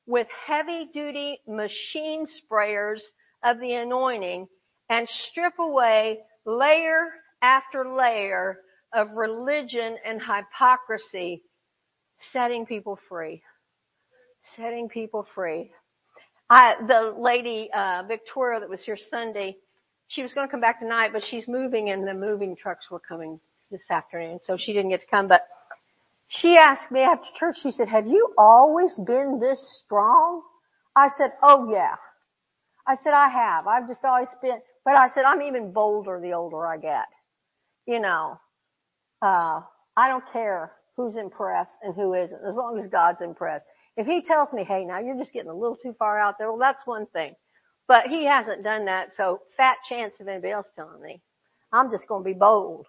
with 0.06 0.26
heavy 0.46 0.88
duty 0.92 1.40
machine 1.46 2.26
sprayers 2.26 3.00
of 3.44 3.60
the 3.60 3.74
anointing 3.74 4.48
and 4.88 5.08
strip 5.08 5.58
away 5.58 6.20
layer 6.46 7.10
after 7.42 7.86
layer 7.88 8.58
of 8.92 9.10
religion 9.12 9.96
and 10.04 10.20
hypocrisy 10.20 11.42
setting 12.32 12.66
people 12.66 12.98
free. 13.08 13.42
Setting 14.56 14.88
people 14.88 15.26
free. 15.34 15.70
I, 16.48 16.74
the 16.86 17.14
lady, 17.16 17.70
uh, 17.72 18.02
Victoria 18.08 18.60
that 18.60 18.68
was 18.68 18.82
here 18.84 18.98
Sunday, 19.10 19.56
she 20.08 20.22
was 20.22 20.34
going 20.34 20.48
to 20.48 20.50
come 20.50 20.60
back 20.60 20.80
tonight, 20.80 21.10
but 21.12 21.22
she's 21.22 21.46
moving 21.46 21.90
and 21.90 22.06
the 22.06 22.14
moving 22.14 22.56
trucks 22.56 22.90
were 22.90 22.98
coming 23.00 23.38
this 23.70 23.80
afternoon, 23.88 24.40
so 24.44 24.56
she 24.58 24.72
didn't 24.72 24.90
get 24.90 25.00
to 25.00 25.06
come, 25.06 25.28
but 25.28 25.42
she 26.26 26.56
asked 26.56 26.90
me 26.90 27.00
after 27.00 27.26
church, 27.38 27.56
she 27.62 27.70
said, 27.70 27.88
have 27.88 28.06
you 28.06 28.34
always 28.36 28.98
been 29.06 29.38
this 29.40 29.82
strong? 29.84 30.42
I 30.96 31.08
said, 31.16 31.32
oh 31.42 31.70
yeah. 31.72 31.94
I 32.86 32.96
said, 32.96 33.12
I 33.12 33.28
have. 33.28 33.66
I've 33.68 33.86
just 33.86 34.04
always 34.04 34.28
been, 34.42 34.60
but 34.84 34.94
I 34.94 35.08
said, 35.14 35.24
I'm 35.24 35.42
even 35.42 35.72
bolder 35.72 36.20
the 36.20 36.32
older 36.32 36.66
I 36.66 36.78
get. 36.78 37.06
You 37.86 38.00
know, 38.00 38.40
uh, 39.22 39.60
I 39.96 40.08
don't 40.08 40.24
care 40.32 40.72
who's 40.96 41.16
impressed 41.16 41.72
and 41.82 41.94
who 41.94 42.14
isn't, 42.14 42.40
as 42.46 42.54
long 42.54 42.78
as 42.78 42.88
God's 42.90 43.22
impressed. 43.22 43.66
If 43.96 44.06
he 44.06 44.22
tells 44.22 44.52
me, 44.52 44.64
hey, 44.64 44.84
now 44.84 44.98
you're 44.98 45.18
just 45.18 45.32
getting 45.32 45.50
a 45.50 45.54
little 45.54 45.76
too 45.76 45.94
far 45.98 46.18
out 46.18 46.36
there, 46.38 46.50
well, 46.50 46.60
that's 46.60 46.86
one 46.86 47.06
thing. 47.06 47.34
But 47.88 48.06
he 48.06 48.24
hasn't 48.24 48.62
done 48.62 48.84
that, 48.86 49.08
so 49.16 49.40
fat 49.56 49.76
chance 49.88 50.14
of 50.20 50.28
anybody 50.28 50.52
else 50.52 50.68
telling 50.76 51.02
me. 51.02 51.20
I'm 51.72 51.90
just 51.90 52.06
going 52.08 52.22
to 52.22 52.28
be 52.28 52.38
bold. 52.38 52.86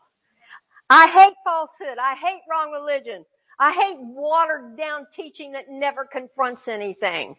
I 0.90 1.08
hate 1.08 1.36
falsehood. 1.44 1.98
I 2.02 2.16
hate 2.16 2.42
wrong 2.50 2.72
religion. 2.72 3.26
I 3.60 3.72
hate 3.74 3.98
watered 4.00 4.78
down 4.78 5.08
teaching 5.16 5.54
that 5.54 5.70
never 5.70 6.06
confronts 6.06 6.64
anything. 6.68 7.36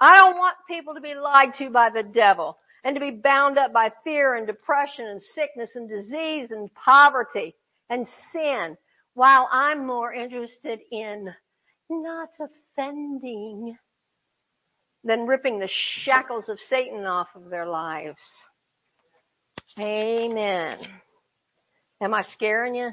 I 0.00 0.16
don't 0.16 0.36
want 0.36 0.56
people 0.68 0.94
to 0.94 1.00
be 1.00 1.14
lied 1.14 1.54
to 1.58 1.70
by 1.70 1.90
the 1.90 2.02
devil 2.02 2.58
and 2.84 2.94
to 2.94 3.00
be 3.00 3.10
bound 3.10 3.58
up 3.58 3.72
by 3.72 3.92
fear 4.04 4.34
and 4.34 4.46
depression 4.46 5.06
and 5.06 5.20
sickness 5.34 5.70
and 5.74 5.88
disease 5.88 6.48
and 6.50 6.72
poverty 6.74 7.54
and 7.90 8.06
sin 8.32 8.76
while 9.14 9.48
I'm 9.50 9.86
more 9.86 10.12
interested 10.12 10.80
in 10.92 11.28
not 11.90 12.28
offending 12.40 13.76
than 15.04 15.26
ripping 15.26 15.58
the 15.58 15.68
shackles 16.04 16.48
of 16.48 16.58
Satan 16.68 17.04
off 17.04 17.28
of 17.34 17.50
their 17.50 17.66
lives. 17.66 18.18
Amen. 19.78 20.78
Am 22.00 22.14
I 22.14 22.22
scaring 22.34 22.74
you? 22.74 22.90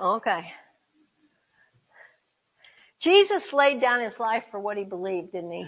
Okay. 0.00 0.42
Jesus 3.00 3.42
laid 3.52 3.80
down 3.80 4.00
his 4.00 4.18
life 4.18 4.44
for 4.50 4.58
what 4.58 4.76
he 4.76 4.84
believed, 4.84 5.32
didn't 5.32 5.52
he? 5.52 5.66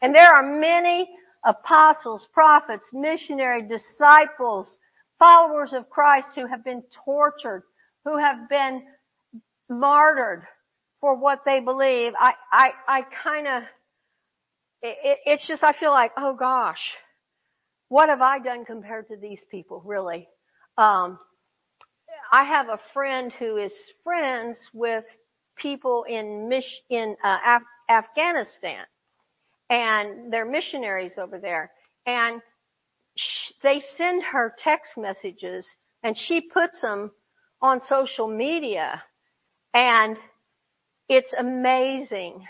And 0.00 0.14
there 0.14 0.32
are 0.32 0.58
many 0.58 1.08
apostles, 1.44 2.26
prophets, 2.32 2.84
missionary 2.92 3.68
disciples, 3.68 4.66
followers 5.18 5.72
of 5.72 5.90
Christ 5.90 6.28
who 6.34 6.46
have 6.46 6.64
been 6.64 6.82
tortured, 7.04 7.64
who 8.04 8.18
have 8.18 8.48
been 8.48 8.82
martyred 9.68 10.44
for 11.00 11.16
what 11.16 11.40
they 11.44 11.60
believe, 11.60 12.12
I, 12.18 12.34
I, 12.52 12.70
I 12.86 13.02
kind 13.22 13.46
of, 13.46 13.62
it, 14.82 15.18
it's 15.26 15.46
just, 15.46 15.62
I 15.62 15.72
feel 15.72 15.90
like, 15.90 16.12
oh 16.16 16.34
gosh, 16.34 16.80
what 17.88 18.08
have 18.08 18.20
I 18.20 18.38
done 18.38 18.64
compared 18.64 19.08
to 19.08 19.16
these 19.16 19.40
people, 19.50 19.82
really? 19.84 20.28
Um, 20.76 21.18
I 22.32 22.44
have 22.44 22.68
a 22.68 22.80
friend 22.92 23.32
who 23.38 23.56
is 23.56 23.72
friends 24.04 24.58
with 24.72 25.04
people 25.56 26.04
in 26.08 26.48
Mich- 26.48 26.82
in 26.90 27.16
uh, 27.24 27.38
Af- 27.46 27.62
Afghanistan, 27.88 28.84
and 29.70 30.32
they're 30.32 30.44
missionaries 30.44 31.12
over 31.18 31.38
there, 31.38 31.70
and 32.06 32.40
they 33.62 33.82
send 33.96 34.22
her 34.22 34.54
text 34.62 34.92
messages, 34.96 35.66
and 36.02 36.16
she 36.16 36.40
puts 36.40 36.80
them 36.80 37.10
on 37.60 37.80
social 37.88 38.28
media 38.28 39.02
and 39.74 40.16
it's 41.08 41.32
amazing 41.38 42.46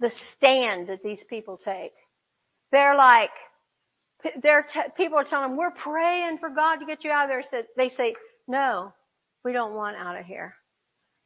the 0.00 0.10
stand 0.36 0.88
that 0.88 1.02
these 1.02 1.22
people 1.28 1.58
take. 1.64 1.92
They're 2.72 2.96
like, 2.96 3.30
they're 4.42 4.66
t- 4.72 4.80
people 4.96 5.18
are 5.18 5.24
telling 5.24 5.50
them, 5.50 5.56
we're 5.58 5.70
praying 5.70 6.38
for 6.38 6.50
God 6.50 6.76
to 6.76 6.86
get 6.86 7.04
you 7.04 7.10
out 7.10 7.24
of 7.24 7.30
there. 7.30 7.44
So 7.50 7.62
they 7.76 7.90
say, 7.90 8.14
no, 8.48 8.92
we 9.44 9.52
don't 9.52 9.74
want 9.74 9.96
out 9.96 10.18
of 10.18 10.26
here. 10.26 10.54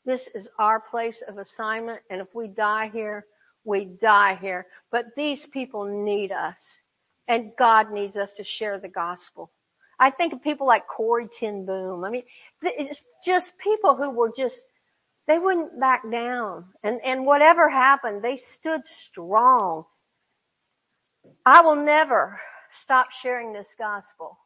This 0.04 0.20
is 0.34 0.46
our 0.58 0.80
place 0.80 1.16
of 1.28 1.38
assignment 1.38 2.00
and 2.10 2.20
if 2.20 2.28
we 2.34 2.48
die 2.48 2.90
here, 2.92 3.26
we 3.64 3.84
die 4.00 4.38
here. 4.40 4.66
But 4.90 5.06
these 5.16 5.44
people 5.52 5.84
need 5.84 6.32
us 6.32 6.56
and 7.28 7.52
God 7.58 7.92
needs 7.92 8.16
us 8.16 8.30
to 8.38 8.44
share 8.44 8.80
the 8.80 8.88
gospel. 8.88 9.50
I 10.00 10.11
think 10.11 10.32
of 10.32 10.42
people 10.42 10.66
like 10.66 10.85
Corrie 10.88 11.28
ten 11.38 11.66
Boom. 11.66 12.04
I 12.04 12.11
mean, 12.11 12.23
it's 12.62 13.00
just 13.26 13.52
people 13.62 13.97
who 13.97 14.11
were 14.11 14.32
just, 14.37 14.54
they 15.26 15.38
wouldn't 15.38 15.78
back 15.78 16.02
down. 16.11 16.66
And, 16.82 17.00
and 17.04 17.26
whatever 17.26 17.68
happened, 17.68 18.23
they 18.23 18.40
stood 18.58 18.80
strong. 19.11 19.85
I 21.44 21.62
will 21.62 21.76
never 21.76 22.40
stop 22.82 23.08
sharing 23.23 23.52
this 23.52 23.66
gospel. 23.78 24.38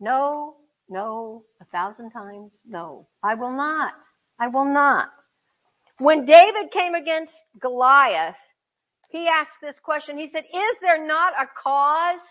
No, 0.00 0.56
no, 0.88 1.44
a 1.60 1.64
thousand 1.66 2.10
times, 2.10 2.52
no. 2.66 3.08
I 3.22 3.34
will 3.34 3.52
not. 3.56 3.94
I 4.38 4.48
will 4.48 4.66
not. 4.66 5.08
When 5.98 6.26
David 6.26 6.72
came 6.72 6.94
against 6.94 7.32
Goliath, 7.60 8.36
he 9.12 9.28
asked 9.28 9.60
this 9.60 9.76
question. 9.82 10.18
He 10.18 10.30
said, 10.32 10.44
is 10.44 10.76
there 10.80 11.06
not 11.06 11.34
a 11.40 11.46
cause? 11.62 12.26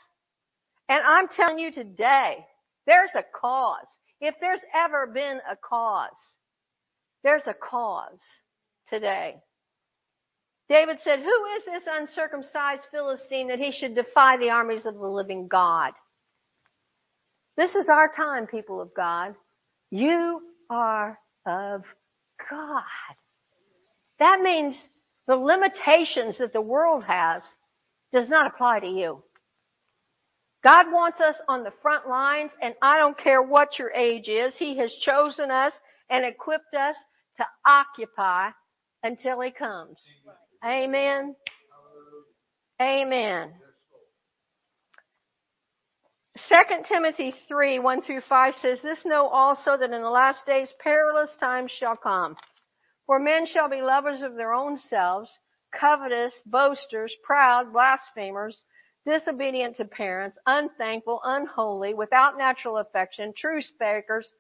And 0.90 1.02
I'm 1.06 1.28
telling 1.28 1.60
you 1.60 1.72
today, 1.72 2.38
there's 2.88 3.12
a 3.16 3.24
cause. 3.40 3.86
If 4.20 4.36
there's 4.42 4.60
ever 4.76 5.08
been 5.08 5.40
a 5.50 5.56
cause, 5.56 6.10
there's 7.24 7.44
a 7.46 7.54
cause 7.54 8.20
today. 8.90 9.36
David 10.70 10.98
said, 11.04 11.20
who 11.20 11.46
is 11.58 11.66
this 11.66 11.84
uncircumcised 11.88 12.88
Philistine 12.92 13.50
that 13.50 13.60
he 13.60 13.72
should 13.72 13.94
defy 13.94 14.38
the 14.38 14.50
armies 14.50 14.86
of 14.86 14.96
the 14.96 15.08
living 15.08 15.48
God? 15.48 15.92
This 17.58 17.76
is 17.76 17.90
our 17.90 18.10
time, 18.10 18.48
people 18.48 18.82
of 18.82 18.94
God. 18.96 19.36
You 19.92 20.42
are 20.70 21.20
of 21.46 21.84
God. 22.50 22.84
That 24.20 24.42
means 24.42 24.76
the 25.28 25.36
limitations 25.36 26.38
that 26.40 26.54
the 26.54 26.62
world 26.62 27.04
has 27.04 27.42
does 28.14 28.28
not 28.30 28.48
apply 28.48 28.80
to 28.80 28.88
you. 28.88 29.24
God 30.64 30.88
wants 30.92 31.20
us 31.20 31.36
on 31.48 31.64
the 31.64 31.74
front 31.82 32.08
lines 32.08 32.52
and 32.62 32.76
I 32.82 32.98
don't 33.00 33.18
care 33.18 33.42
what 33.42 33.80
your 33.80 33.92
age 33.92 34.28
is. 34.28 34.54
He 34.58 34.78
has 34.78 34.94
chosen 35.02 35.50
us 35.50 35.74
and 36.10 36.26
equipped 36.26 36.74
us 36.76 36.96
to 37.38 37.46
occupy 37.66 38.50
until 39.04 39.42
He 39.42 39.52
comes. 39.52 39.98
Amen. 40.64 41.36
Amen. 42.80 43.54
2 46.50 46.56
Timothy 46.88 47.34
3, 47.48 47.80
1 47.80 48.02
through 48.04 48.22
5 48.28 48.54
says, 48.62 48.80
This 48.82 49.00
know 49.06 49.28
also 49.28 49.78
that 49.78 49.92
in 49.92 50.02
the 50.02 50.10
last 50.10 50.46
days 50.46 50.72
perilous 50.80 51.32
times 51.40 51.72
shall 51.72 51.96
come. 51.96 52.36
For 53.06 53.20
men 53.20 53.46
shall 53.46 53.70
be 53.70 53.82
lovers 53.82 54.22
of 54.22 54.36
their 54.36 54.54
own 54.54 54.78
selves, 54.78 55.30
covetous, 55.74 56.34
boasters, 56.46 57.16
proud, 57.24 57.74
blasphemers, 57.74 58.64
disobedient 59.06 59.78
to 59.78 59.86
parents, 59.86 60.38
unthankful, 60.46 61.22
unholy, 61.24 61.94
without 61.94 62.38
natural 62.38 62.78
affection, 62.78 63.34
truce 63.36 63.72
breakers, 63.78 64.32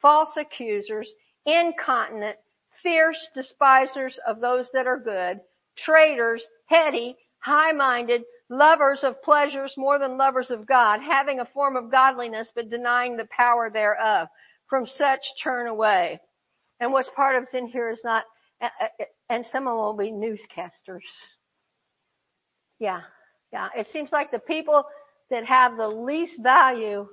false 0.00 0.36
accusers, 0.36 1.12
incontinent, 1.44 2.38
fierce, 2.82 3.28
despisers 3.34 4.18
of 4.26 4.40
those 4.40 4.70
that 4.72 4.86
are 4.86 4.98
good, 4.98 5.40
traitors, 5.76 6.44
heady, 6.66 7.16
high-minded, 7.40 8.22
lovers 8.48 9.00
of 9.02 9.22
pleasures 9.22 9.74
more 9.76 9.98
than 9.98 10.16
lovers 10.16 10.50
of 10.50 10.66
God, 10.66 11.00
having 11.00 11.40
a 11.40 11.44
form 11.46 11.76
of 11.76 11.90
godliness 11.90 12.50
but 12.54 12.70
denying 12.70 13.16
the 13.16 13.28
power 13.30 13.70
thereof. 13.70 14.28
From 14.68 14.86
such 14.86 15.20
turn 15.44 15.68
away. 15.68 16.20
And 16.80 16.92
what's 16.92 17.08
part 17.16 17.36
of 17.36 17.48
in 17.54 17.66
here 17.68 17.90
is 17.90 18.00
not, 18.04 18.24
and 19.30 19.44
some 19.50 19.66
of 19.66 19.72
them 19.72 19.76
will 19.76 19.96
be 19.96 20.10
newscasters. 20.10 21.00
Yeah, 22.78 23.00
yeah. 23.52 23.68
It 23.76 23.88
seems 23.92 24.10
like 24.12 24.30
the 24.30 24.38
people 24.38 24.84
that 25.30 25.44
have 25.46 25.76
the 25.76 25.88
least 25.88 26.34
value 26.42 27.06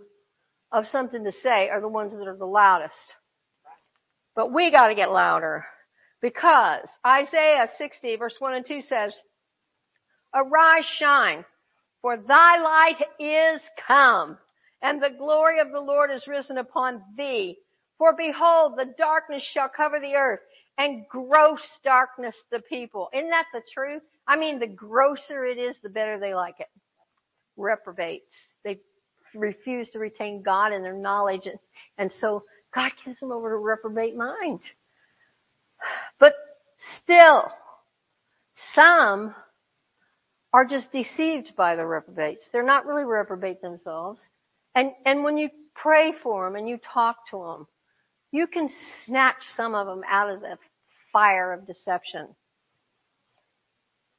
of 0.72 0.86
something 0.92 1.24
to 1.24 1.32
say 1.44 1.70
are 1.70 1.82
the 1.82 1.88
ones 1.88 2.12
that 2.12 2.28
are 2.28 2.38
the 2.38 2.46
loudest. 2.46 2.96
But 4.36 4.52
we 4.52 4.72
gotta 4.72 4.96
get 4.96 5.12
louder. 5.12 5.66
Because 6.22 6.88
Isaiah 7.06 7.70
60 7.78 8.16
verse 8.16 8.36
1 8.40 8.54
and 8.54 8.66
2 8.66 8.82
says, 8.82 9.14
Arise, 10.34 10.86
shine, 10.98 11.46
for 12.02 12.18
thy 12.18 12.58
light 12.58 13.06
is 13.20 13.62
come, 13.88 14.38
and 14.82 15.02
the 15.02 15.12
glory 15.18 15.60
of 15.60 15.72
the 15.72 15.80
Lord 15.80 16.10
is 16.12 16.28
risen 16.28 16.58
upon 16.58 17.02
thee. 17.16 17.58
For 17.98 18.16
behold, 18.16 18.74
the 18.78 18.94
darkness 18.98 19.44
shall 19.54 19.70
cover 19.70 20.00
the 20.00 20.16
earth, 20.16 20.42
and 20.78 21.06
gross 21.08 21.62
darkness 21.84 22.36
the 22.52 22.60
people. 22.62 23.10
Isn't 23.14 23.30
that 23.30 23.46
the 23.54 23.62
truth? 23.74 24.02
I 24.28 24.38
mean, 24.38 24.60
the 24.60 24.68
grosser 24.68 25.46
it 25.46 25.58
is, 25.58 25.76
the 25.84 25.90
better 25.90 26.20
they 26.20 26.34
like 26.34 26.56
it. 26.60 26.68
Reprobates. 27.56 28.36
They 28.64 28.80
refuse 29.36 29.90
to 29.90 30.00
retain 30.00 30.42
God 30.42 30.74
in 30.74 30.82
their 30.82 30.98
knowledge, 30.98 31.46
and, 31.46 31.60
and 31.98 32.12
so 32.20 32.44
God 32.74 32.92
gives 33.06 33.20
them 33.20 33.32
over 33.32 33.50
to 33.52 33.58
reprobate 33.58 34.16
mind. 34.16 34.60
But 36.20 36.34
still, 37.04 37.52
some 38.76 39.36
are 40.54 40.66
just 40.66 40.92
deceived 40.92 41.56
by 41.56 41.76
the 41.76 41.86
reprobates. 41.86 42.46
They're 42.52 42.64
not 42.66 42.86
really 42.86 43.04
reprobate 43.04 43.62
themselves. 43.62 44.20
And, 44.76 44.92
and 45.06 45.24
when 45.24 45.38
you 45.38 45.50
pray 45.76 46.14
for 46.24 46.46
them 46.46 46.56
and 46.56 46.70
you 46.70 46.80
talk 46.94 47.18
to 47.32 47.38
them, 47.38 47.68
you 48.34 48.48
can 48.48 48.68
snatch 49.06 49.38
some 49.56 49.76
of 49.76 49.86
them 49.86 50.02
out 50.10 50.30
of 50.30 50.42
the 50.42 50.58
fire 51.14 51.54
of 51.54 51.68
deception. 51.68 52.28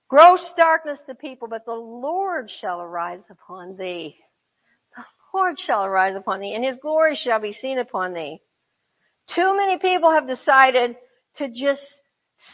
Gross 0.08 0.40
darkness 0.56 1.00
to 1.08 1.16
people, 1.16 1.48
but 1.48 1.64
the 1.66 1.72
Lord 1.72 2.48
shall 2.60 2.80
arise 2.80 3.24
upon 3.28 3.76
thee. 3.76 4.14
The 4.96 5.02
Lord 5.34 5.56
shall 5.58 5.84
arise 5.84 6.14
upon 6.16 6.40
thee, 6.40 6.54
and 6.54 6.64
his 6.64 6.76
glory 6.80 7.18
shall 7.20 7.40
be 7.40 7.52
seen 7.52 7.78
upon 7.78 8.14
thee. 8.14 8.40
Too 9.34 9.56
many 9.56 9.78
people 9.78 10.12
have 10.12 10.28
decided 10.28 10.94
to 11.38 11.48
just 11.48 11.82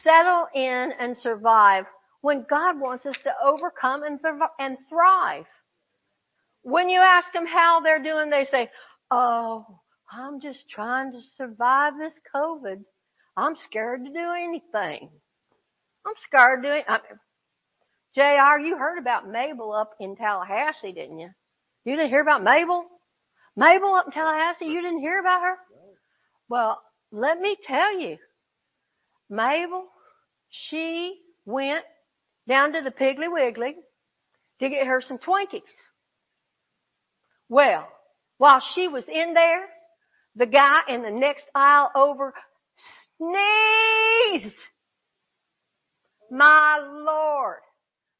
settle 0.03 0.47
in 0.55 0.93
and 0.99 1.15
survive 1.19 1.85
when 2.23 2.47
God 2.49 2.81
wants 2.81 3.05
us 3.05 3.17
to 3.25 3.33
overcome 3.45 4.03
and, 4.05 4.19
and 4.59 4.79
thrive. 4.89 5.45
When 6.63 6.89
you 6.89 7.01
ask 7.01 7.31
them 7.35 7.47
how 7.47 7.81
they're 7.81 8.03
doing, 8.03 8.31
they 8.31 8.47
say, 8.51 8.71
oh, 9.11 9.67
I'm 10.13 10.41
just 10.41 10.69
trying 10.69 11.13
to 11.13 11.21
survive 11.37 11.95
this 11.99 12.13
COVID. 12.35 12.83
I'm 13.37 13.55
scared 13.69 14.05
to 14.05 14.11
do 14.11 14.33
anything. 14.33 15.09
I'm 16.05 16.15
scared 16.27 16.63
to 16.63 16.69
do 16.69 16.75
it. 16.75 16.85
I 16.89 16.99
JR, 18.17 18.59
you 18.61 18.77
heard 18.77 18.99
about 18.99 19.29
Mabel 19.29 19.73
up 19.73 19.93
in 20.01 20.17
Tallahassee, 20.17 20.93
didn't 20.93 21.21
you? 21.21 21.31
You 21.85 21.95
didn't 21.95 22.11
hear 22.11 22.23
about 22.23 22.43
Mabel? 22.43 22.85
Mabel 23.57 23.95
up 23.95 24.07
in 24.07 24.13
Tallahassee, 24.13 24.65
you 24.65 24.83
didn't 24.83 25.01
hear 25.01 25.21
about 25.21 25.43
her? 25.43 25.55
Well, 26.49 26.81
let 27.13 27.41
me 27.41 27.57
tell 27.65 27.97
you, 27.99 28.17
Mabel, 29.29 29.85
she 30.51 31.21
went 31.47 31.85
down 32.49 32.73
to 32.73 32.81
the 32.83 32.91
Piggly 32.91 33.33
Wiggly 33.33 33.77
to 34.61 34.69
get 34.69 34.87
her 34.87 35.01
some 35.07 35.19
Twinkies. 35.19 35.63
Well, 37.49 37.87
while 38.39 38.61
she 38.75 38.89
was 38.89 39.05
in 39.07 39.35
there, 39.35 39.67
the 40.41 40.47
guy 40.47 40.81
in 40.89 41.03
the 41.03 41.11
next 41.11 41.45
aisle 41.55 41.91
over 41.95 42.33
sneezed. 43.19 44.57
My 46.31 46.79
Lord. 46.79 47.59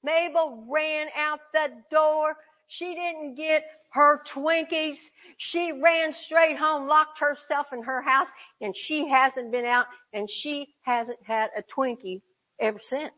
Mabel 0.05 0.67
ran 0.71 1.09
out 1.17 1.41
the 1.53 1.69
door. 1.91 2.37
She 2.69 2.95
didn't 2.95 3.37
get 3.37 3.65
her 3.93 4.21
Twinkies. 4.35 4.99
She 5.39 5.73
ran 5.83 6.15
straight 6.27 6.59
home, 6.59 6.87
locked 6.87 7.19
herself 7.19 7.69
in 7.73 7.83
her 7.83 8.03
house, 8.03 8.29
and 8.61 8.75
she 8.77 9.09
hasn't 9.09 9.51
been 9.51 9.65
out 9.65 9.87
and 10.13 10.29
she 10.31 10.69
hasn't 10.83 11.19
had 11.25 11.49
a 11.57 11.63
Twinkie 11.75 12.21
ever 12.61 12.81
since. 12.89 13.15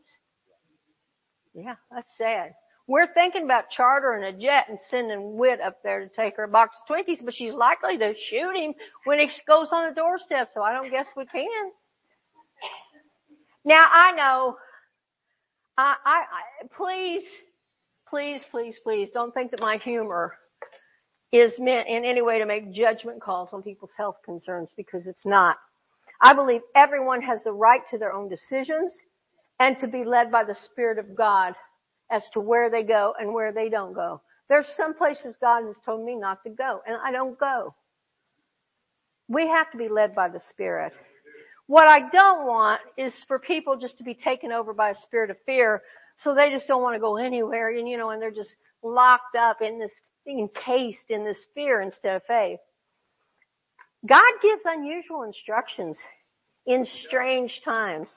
Yeah, 1.53 1.75
that's 1.91 2.11
sad. 2.17 2.53
We're 2.87 3.13
thinking 3.13 3.43
about 3.43 3.69
chartering 3.69 4.23
a 4.23 4.37
jet 4.37 4.65
and 4.67 4.77
sending 4.89 5.37
Wit 5.37 5.61
up 5.61 5.81
there 5.83 6.01
to 6.01 6.09
take 6.13 6.35
her 6.35 6.47
box 6.47 6.75
of 6.81 6.93
Twinkies, 6.95 7.23
but 7.23 7.33
she's 7.33 7.53
likely 7.53 7.97
to 7.97 8.13
shoot 8.29 8.55
him 8.55 8.73
when 9.05 9.19
he 9.19 9.29
goes 9.47 9.69
on 9.71 9.89
the 9.89 9.95
doorstep, 9.95 10.49
so 10.53 10.61
I 10.61 10.73
don't 10.73 10.91
guess 10.91 11.07
we 11.15 11.25
can. 11.25 11.71
Now 13.63 13.85
I 13.89 14.11
know, 14.11 14.57
I, 15.77 15.95
I, 16.05 16.23
I 16.63 16.67
please, 16.75 17.23
please, 18.09 18.41
please, 18.51 18.77
please 18.83 19.09
don't 19.13 19.33
think 19.33 19.51
that 19.51 19.61
my 19.61 19.77
humor 19.77 20.33
is 21.31 21.53
meant 21.57 21.87
in 21.87 22.03
any 22.03 22.21
way 22.21 22.39
to 22.39 22.45
make 22.45 22.73
judgment 22.73 23.21
calls 23.21 23.49
on 23.53 23.63
people's 23.63 23.91
health 23.97 24.17
concerns 24.25 24.69
because 24.75 25.07
it's 25.07 25.25
not. 25.25 25.57
I 26.21 26.35
believe 26.35 26.61
everyone 26.75 27.21
has 27.21 27.43
the 27.43 27.53
right 27.53 27.81
to 27.91 27.97
their 27.97 28.13
own 28.13 28.29
decisions 28.29 28.93
and 29.59 29.77
to 29.79 29.87
be 29.87 30.03
led 30.03 30.31
by 30.31 30.43
the 30.43 30.55
Spirit 30.65 30.99
of 30.99 31.15
God 31.15 31.55
as 32.11 32.23
to 32.33 32.39
where 32.39 32.69
they 32.69 32.83
go 32.83 33.13
and 33.19 33.33
where 33.33 33.51
they 33.51 33.69
don't 33.69 33.93
go. 33.93 34.21
There's 34.49 34.67
some 34.77 34.93
places 34.93 35.35
God 35.41 35.65
has 35.65 35.75
told 35.85 36.05
me 36.05 36.15
not 36.15 36.43
to 36.43 36.49
go, 36.49 36.81
and 36.85 36.97
I 37.03 37.11
don't 37.11 37.39
go. 37.39 37.73
We 39.27 39.47
have 39.47 39.71
to 39.71 39.77
be 39.77 39.87
led 39.87 40.13
by 40.13 40.29
the 40.29 40.41
Spirit. 40.49 40.93
What 41.67 41.87
I 41.87 42.09
don't 42.09 42.45
want 42.45 42.81
is 42.97 43.13
for 43.27 43.39
people 43.39 43.77
just 43.77 43.97
to 43.97 44.03
be 44.03 44.13
taken 44.13 44.51
over 44.51 44.73
by 44.73 44.91
a 44.91 45.01
spirit 45.03 45.29
of 45.29 45.37
fear, 45.45 45.81
so 46.17 46.35
they 46.35 46.49
just 46.49 46.67
don't 46.67 46.81
want 46.81 46.95
to 46.95 46.99
go 46.99 47.17
anywhere, 47.17 47.69
and 47.69 47.87
you 47.87 47.97
know, 47.97 48.09
and 48.09 48.21
they're 48.21 48.31
just 48.31 48.53
locked 48.83 49.35
up 49.39 49.61
in 49.61 49.79
this, 49.79 49.91
encased 50.27 51.09
in 51.09 51.23
this 51.23 51.37
fear 51.55 51.81
instead 51.81 52.17
of 52.17 52.23
faith. 52.27 52.59
God 54.05 54.21
gives 54.41 54.61
unusual 54.65 55.23
instructions 55.23 55.97
in 56.65 56.85
strange 56.85 57.61
times. 57.63 58.09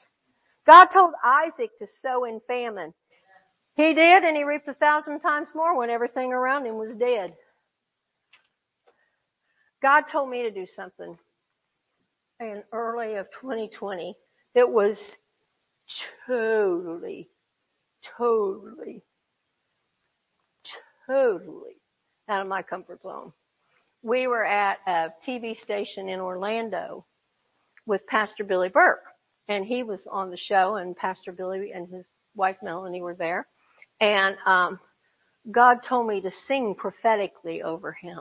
God 0.67 0.87
told 0.87 1.13
Isaac 1.25 1.71
to 1.79 1.87
sow 2.03 2.25
in 2.25 2.41
famine. 2.49 2.93
He 3.77 3.93
did, 3.93 4.25
and 4.25 4.37
he 4.37 4.45
reaped 4.45 4.69
a 4.69 4.75
thousand 4.75 5.21
times 5.21 5.49
more 5.55 5.77
when 5.77 5.91
everything 5.91 6.33
around 6.33 6.67
him 6.67 6.77
was 6.77 6.97
dead. 6.99 7.35
God 9.83 10.05
told 10.11 10.31
me 10.31 10.43
to 10.43 10.51
do 10.51 10.67
something 10.75 11.19
in 12.41 12.63
early 12.73 13.15
of 13.17 13.27
2020 13.41 14.17
that 14.55 14.71
was 14.71 14.99
totally, 16.27 17.29
totally, 18.17 19.03
totally 21.07 21.77
out 22.29 22.43
of 22.43 22.49
my 22.49 22.63
comfort 22.63 23.03
zone. 23.03 23.33
We 24.03 24.27
were 24.27 24.45
at 24.45 24.79
a 24.87 25.11
TV 25.27 25.61
station 25.61 26.09
in 26.09 26.21
Orlando 26.21 27.05
with 27.85 28.07
Pastor 28.07 28.45
Billy 28.45 28.69
Burke 28.71 29.05
and 29.49 29.65
he 29.65 29.83
was 29.83 30.01
on 30.11 30.31
the 30.31 30.37
show 30.37 30.77
and 30.77 30.97
Pastor 30.97 31.33
Billy 31.33 31.73
and 31.73 31.89
his 31.89 32.07
wife 32.35 32.57
Melanie 32.63 33.03
were 33.03 33.15
there. 33.15 33.47
And, 34.01 34.37
um, 34.47 34.81
God 35.51 35.83
told 35.89 36.09
me 36.09 36.21
to 36.23 36.31
sing 36.49 36.75
prophetically 36.77 37.63
over 37.63 37.93
him. 37.93 38.21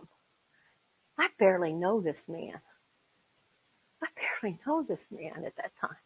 I 1.18 1.30
barely 1.40 1.74
know 1.74 2.02
this 2.02 2.18
man. 2.28 2.62
I 4.04 4.08
barely 4.42 4.60
know 4.66 4.84
this 4.84 5.00
man 5.12 5.46
at 5.46 5.56
that 5.58 5.72
time. 5.82 5.98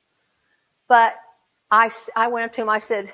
But 0.88 1.14
I, 1.72 1.92
I 2.16 2.30
went 2.30 2.46
up 2.48 2.56
to 2.56 2.62
him, 2.62 2.70
I 2.70 2.80
said, 2.82 3.12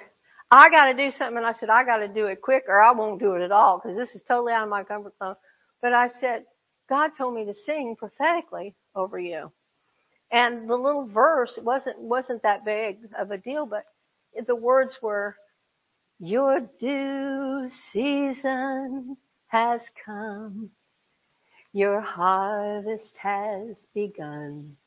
I 0.52 0.70
gotta 0.70 0.94
do 0.94 1.12
something. 1.18 1.38
And 1.38 1.46
I 1.46 1.54
said, 1.60 1.70
I 1.70 1.84
gotta 1.84 2.08
do 2.08 2.28
it 2.28 2.42
quick 2.42 2.66
or 2.68 2.82
I 2.82 2.92
won't 2.92 3.20
do 3.20 3.34
it 3.36 3.44
at 3.44 3.52
all 3.52 3.80
because 3.80 3.98
this 3.98 4.16
is 4.16 4.22
totally 4.28 4.54
out 4.54 4.64
of 4.64 4.70
my 4.70 4.84
comfort 4.84 5.14
zone. 5.20 5.36
But 5.82 5.94
I 5.94 6.10
said, 6.22 6.46
God 6.90 7.12
told 7.18 7.36
me 7.36 7.46
to 7.46 7.56
sing 7.66 7.96
prophetically 7.98 8.76
over 8.96 9.20
you. 9.20 9.52
And 10.32 10.70
the 10.70 10.76
little 10.76 11.08
verse 11.08 11.58
wasn't, 11.62 12.00
wasn't 12.00 12.44
that 12.44 12.66
big 12.66 12.98
of 13.18 13.32
a 13.32 13.38
deal, 13.38 13.66
but 13.66 13.86
the 14.48 14.56
words 14.56 14.98
were, 15.02 15.36
your 16.20 16.62
due 16.80 17.70
season 17.92 19.18
has 19.48 19.82
come. 20.06 20.70
Your 21.74 22.00
harvest 22.02 23.14
has 23.18 23.76
begun. 23.94 24.78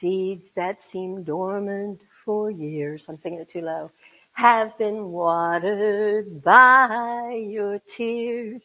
Seeds 0.00 0.44
that 0.56 0.78
seem 0.90 1.22
dormant 1.22 2.00
for 2.24 2.50
years, 2.50 3.04
I'm 3.08 3.18
singing 3.18 3.40
it 3.40 3.50
too 3.50 3.62
low, 3.62 3.90
have 4.32 4.76
been 4.78 5.10
watered 5.10 6.42
by 6.42 7.44
your 7.48 7.80
tears. 7.96 8.62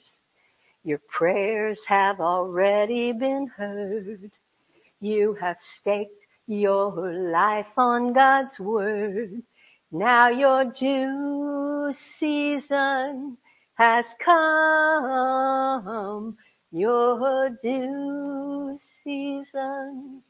Your 0.84 1.00
prayers 1.10 1.80
have 1.88 2.20
already 2.20 3.12
been 3.12 3.48
heard. 3.48 4.32
You 5.00 5.36
have 5.40 5.58
staked 5.80 6.12
your 6.48 7.12
life 7.32 7.66
on 7.78 8.14
God's 8.14 8.60
word. 8.60 9.42
Now 9.98 10.28
your 10.28 10.66
due 10.66 11.94
season 12.20 13.38
has 13.76 14.04
come. 14.26 15.56
Your 16.70 17.50
due 17.64 18.78
season 19.06 20.22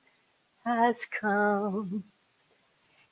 has 0.63 0.95
come. 1.19 2.03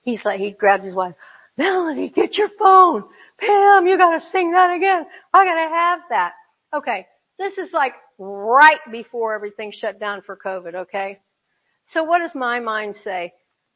He's 0.04 0.24
like, 0.24 0.40
he 0.40 0.52
grabs 0.52 0.86
his 0.86 0.94
wife. 0.94 1.16
Melanie, 1.58 2.10
get 2.10 2.38
your 2.38 2.50
phone. 2.60 3.06
Pam, 3.40 3.88
you 3.88 3.98
gotta 3.98 4.24
sing 4.32 4.52
that 4.52 4.76
again. 4.76 5.08
I 5.34 5.46
gotta 5.46 5.70
have 5.74 6.02
that. 6.10 6.34
Okay. 6.72 7.08
This 7.40 7.58
is 7.58 7.74
like 7.74 7.96
right 8.20 8.80
before 8.92 9.34
everything 9.34 9.72
shut 9.76 10.00
down 10.00 10.22
for 10.22 10.38
COVID, 10.38 10.76
okay? 10.76 11.18
So 11.96 12.04
what 12.04 12.20
does 12.20 12.36
my 12.36 12.60
mind 12.60 12.98
say? 13.04 13.34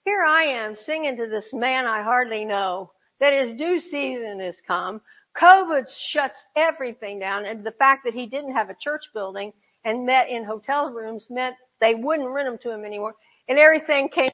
Here 0.07 0.23
I 0.23 0.43
am 0.43 0.77
singing 0.77 1.17
to 1.17 1.27
this 1.27 1.51
man 1.51 1.85
I 1.85 2.01
hardly 2.01 2.45
know 2.45 2.93
that 3.19 3.33
his 3.33 3.57
due 3.57 3.81
season 3.81 4.39
has 4.39 4.55
come. 4.65 5.01
COVID 5.37 5.83
shuts 5.89 6.41
everything 6.55 7.19
down 7.19 7.45
and 7.45 7.61
the 7.61 7.73
fact 7.73 8.05
that 8.05 8.13
he 8.13 8.25
didn't 8.25 8.55
have 8.55 8.69
a 8.69 8.77
church 8.79 9.01
building 9.13 9.51
and 9.83 10.05
met 10.05 10.29
in 10.29 10.45
hotel 10.45 10.93
rooms 10.93 11.27
meant 11.29 11.57
they 11.81 11.93
wouldn't 11.93 12.29
rent 12.29 12.47
them 12.47 12.57
to 12.63 12.71
him 12.73 12.85
anymore 12.85 13.15
and 13.49 13.59
everything 13.59 14.07
came 14.07 14.31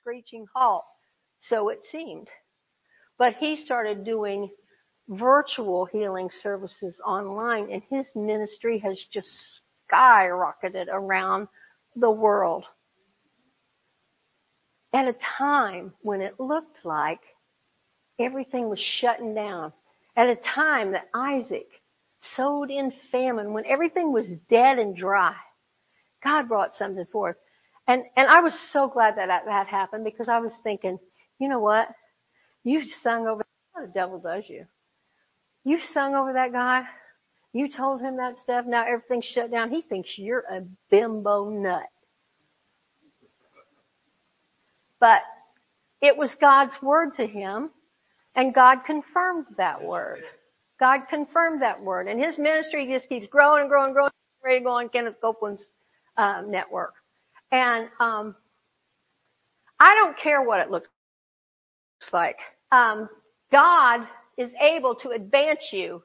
screeching 0.00 0.46
halt. 0.54 0.86
So 1.42 1.68
it 1.68 1.80
seemed. 1.92 2.28
But 3.18 3.34
he 3.34 3.58
started 3.58 4.06
doing 4.06 4.48
virtual 5.06 5.84
healing 5.84 6.30
services 6.42 6.94
online 7.06 7.70
and 7.70 7.82
his 7.90 8.06
ministry 8.14 8.78
has 8.78 9.04
just 9.12 9.28
skyrocketed 9.92 10.86
around 10.90 11.48
the 11.94 12.10
world. 12.10 12.64
At 14.92 15.08
a 15.08 15.14
time 15.38 15.92
when 16.02 16.20
it 16.20 16.40
looked 16.40 16.84
like 16.84 17.20
everything 18.18 18.68
was 18.68 18.80
shutting 18.80 19.34
down. 19.34 19.72
At 20.16 20.28
a 20.28 20.36
time 20.36 20.92
that 20.92 21.08
Isaac 21.14 21.68
sowed 22.36 22.70
in 22.70 22.92
famine, 23.12 23.52
when 23.52 23.64
everything 23.66 24.12
was 24.12 24.26
dead 24.48 24.78
and 24.78 24.96
dry, 24.96 25.34
God 26.22 26.48
brought 26.48 26.76
something 26.76 27.06
forth. 27.12 27.36
And, 27.86 28.02
and 28.16 28.28
I 28.28 28.40
was 28.40 28.52
so 28.72 28.88
glad 28.88 29.16
that, 29.16 29.28
that 29.46 29.66
happened 29.66 30.04
because 30.04 30.28
I 30.28 30.38
was 30.38 30.52
thinking, 30.62 30.98
you 31.38 31.48
know 31.48 31.60
what? 31.60 31.88
You 32.62 32.82
sung 33.02 33.26
over, 33.26 33.44
the 33.74 33.90
devil 33.92 34.18
does 34.18 34.44
you. 34.48 34.66
You 35.64 35.78
sung 35.94 36.14
over 36.14 36.34
that 36.34 36.52
guy. 36.52 36.84
You 37.52 37.68
told 37.68 38.00
him 38.00 38.16
that 38.16 38.34
stuff. 38.42 38.64
Now 38.66 38.86
everything's 38.86 39.24
shut 39.24 39.50
down. 39.50 39.70
He 39.70 39.82
thinks 39.82 40.10
you're 40.16 40.44
a 40.50 40.62
bimbo 40.90 41.50
nut. 41.50 41.88
But 45.00 45.22
it 46.00 46.16
was 46.16 46.34
God's 46.40 46.74
word 46.82 47.14
to 47.16 47.26
him 47.26 47.70
and 48.34 48.54
God 48.54 48.80
confirmed 48.86 49.46
that 49.56 49.82
word. 49.82 50.22
God 50.78 51.00
confirmed 51.10 51.62
that 51.62 51.82
word. 51.82 52.08
And 52.08 52.22
his 52.22 52.38
ministry 52.38 52.88
just 52.90 53.08
keeps 53.08 53.26
growing 53.28 53.62
and 53.62 53.70
growing 53.70 53.86
and 53.86 53.94
growing, 53.94 54.10
ready 54.44 54.60
to 54.60 54.64
go 54.64 54.70
on 54.70 54.88
Kenneth 54.88 55.20
Copeland's 55.20 55.66
um, 56.16 56.50
network. 56.50 56.94
And 57.50 57.88
um, 57.98 58.34
I 59.78 59.94
don't 59.94 60.18
care 60.18 60.42
what 60.42 60.60
it 60.60 60.70
looks 60.70 60.88
like. 62.12 62.36
Um, 62.72 63.08
God 63.50 64.06
is 64.38 64.50
able 64.60 64.94
to 64.96 65.10
advance 65.10 65.60
you 65.72 66.02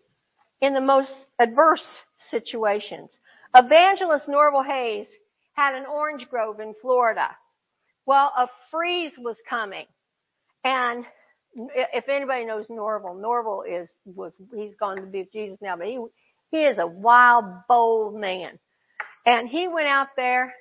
in 0.61 0.73
the 0.73 0.81
most 0.81 1.11
adverse 1.39 1.85
situations. 2.31 3.09
Evangelist 3.53 4.27
Norvel 4.27 4.65
Hayes 4.65 5.07
had 5.53 5.75
an 5.75 5.85
orange 5.85 6.27
grove 6.29 6.59
in 6.59 6.73
Florida. 6.81 7.29
Well, 8.05 8.31
a 8.37 8.47
freeze 8.71 9.13
was 9.17 9.37
coming. 9.49 9.85
And 10.63 11.05
if 11.55 12.09
anybody 12.09 12.45
knows 12.45 12.67
Norvel, 12.67 13.19
Norvel 13.19 13.63
is, 13.67 13.89
was, 14.05 14.31
he's 14.55 14.75
gone 14.79 14.97
to 14.97 15.03
be 15.03 15.19
with 15.19 15.31
Jesus 15.31 15.57
now, 15.61 15.77
but 15.77 15.87
he, 15.87 15.99
he 16.51 16.57
is 16.57 16.77
a 16.79 16.87
wild, 16.87 17.45
bold 17.67 18.15
man. 18.15 18.59
And 19.25 19.49
he 19.49 19.67
went 19.67 19.87
out 19.87 20.09
there 20.15 20.53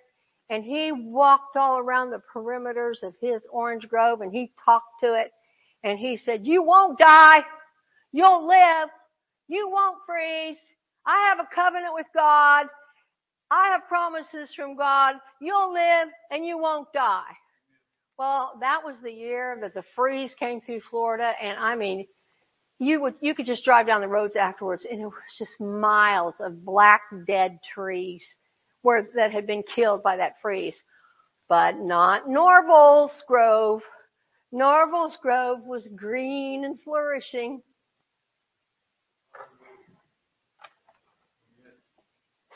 and 0.48 0.64
he 0.64 0.92
walked 0.92 1.56
all 1.56 1.78
around 1.78 2.10
the 2.10 2.22
perimeters 2.34 3.02
of 3.02 3.14
his 3.20 3.42
orange 3.50 3.88
grove 3.88 4.20
and 4.20 4.32
he 4.32 4.52
talked 4.64 5.00
to 5.02 5.14
it 5.14 5.32
and 5.82 5.98
he 5.98 6.18
said, 6.24 6.46
you 6.46 6.62
won't 6.62 6.98
die. 6.98 7.40
You'll 8.12 8.46
live. 8.46 8.88
You 9.48 9.68
won't 9.70 9.98
freeze. 10.06 10.56
I 11.06 11.28
have 11.28 11.40
a 11.40 11.54
covenant 11.54 11.92
with 11.94 12.06
God. 12.14 12.66
I 13.54 13.68
have 13.68 13.86
promises 13.86 14.52
from 14.52 14.76
God. 14.76 15.14
You'll 15.40 15.72
live 15.72 16.08
and 16.32 16.44
you 16.44 16.58
won't 16.58 16.92
die. 16.92 17.22
Well, 18.18 18.58
that 18.60 18.80
was 18.84 18.96
the 19.02 19.12
year 19.12 19.58
that 19.62 19.74
the 19.74 19.84
freeze 19.94 20.34
came 20.34 20.60
through 20.60 20.80
Florida 20.90 21.32
and 21.40 21.56
I 21.56 21.76
mean, 21.76 22.06
you 22.80 23.00
would, 23.00 23.14
you 23.20 23.32
could 23.32 23.46
just 23.46 23.64
drive 23.64 23.86
down 23.86 24.00
the 24.00 24.08
roads 24.08 24.34
afterwards 24.34 24.84
and 24.90 25.00
it 25.00 25.04
was 25.04 25.14
just 25.38 25.60
miles 25.60 26.34
of 26.40 26.64
black 26.64 27.02
dead 27.28 27.60
trees 27.72 28.26
where, 28.82 29.08
that 29.14 29.30
had 29.30 29.46
been 29.46 29.62
killed 29.72 30.02
by 30.02 30.16
that 30.16 30.34
freeze. 30.42 30.74
But 31.48 31.78
not 31.78 32.28
Norvel's 32.28 33.22
Grove. 33.28 33.82
Norvel's 34.50 35.16
Grove 35.22 35.60
was 35.64 35.88
green 35.94 36.64
and 36.64 36.80
flourishing. 36.82 37.62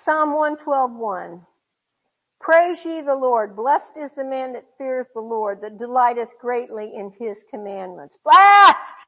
Psalm 0.04 0.34
112:1. 0.34 1.46
Praise 2.40 2.84
ye 2.84 3.02
the 3.02 3.14
Lord. 3.14 3.56
Blessed 3.56 3.96
is 3.96 4.12
the 4.12 4.24
man 4.24 4.52
that 4.52 4.64
feareth 4.78 5.08
the 5.14 5.20
Lord, 5.20 5.60
that 5.62 5.76
delighteth 5.76 6.38
greatly 6.40 6.94
in 6.94 7.10
his 7.18 7.42
commandments. 7.50 8.16
Blessed 8.22 9.06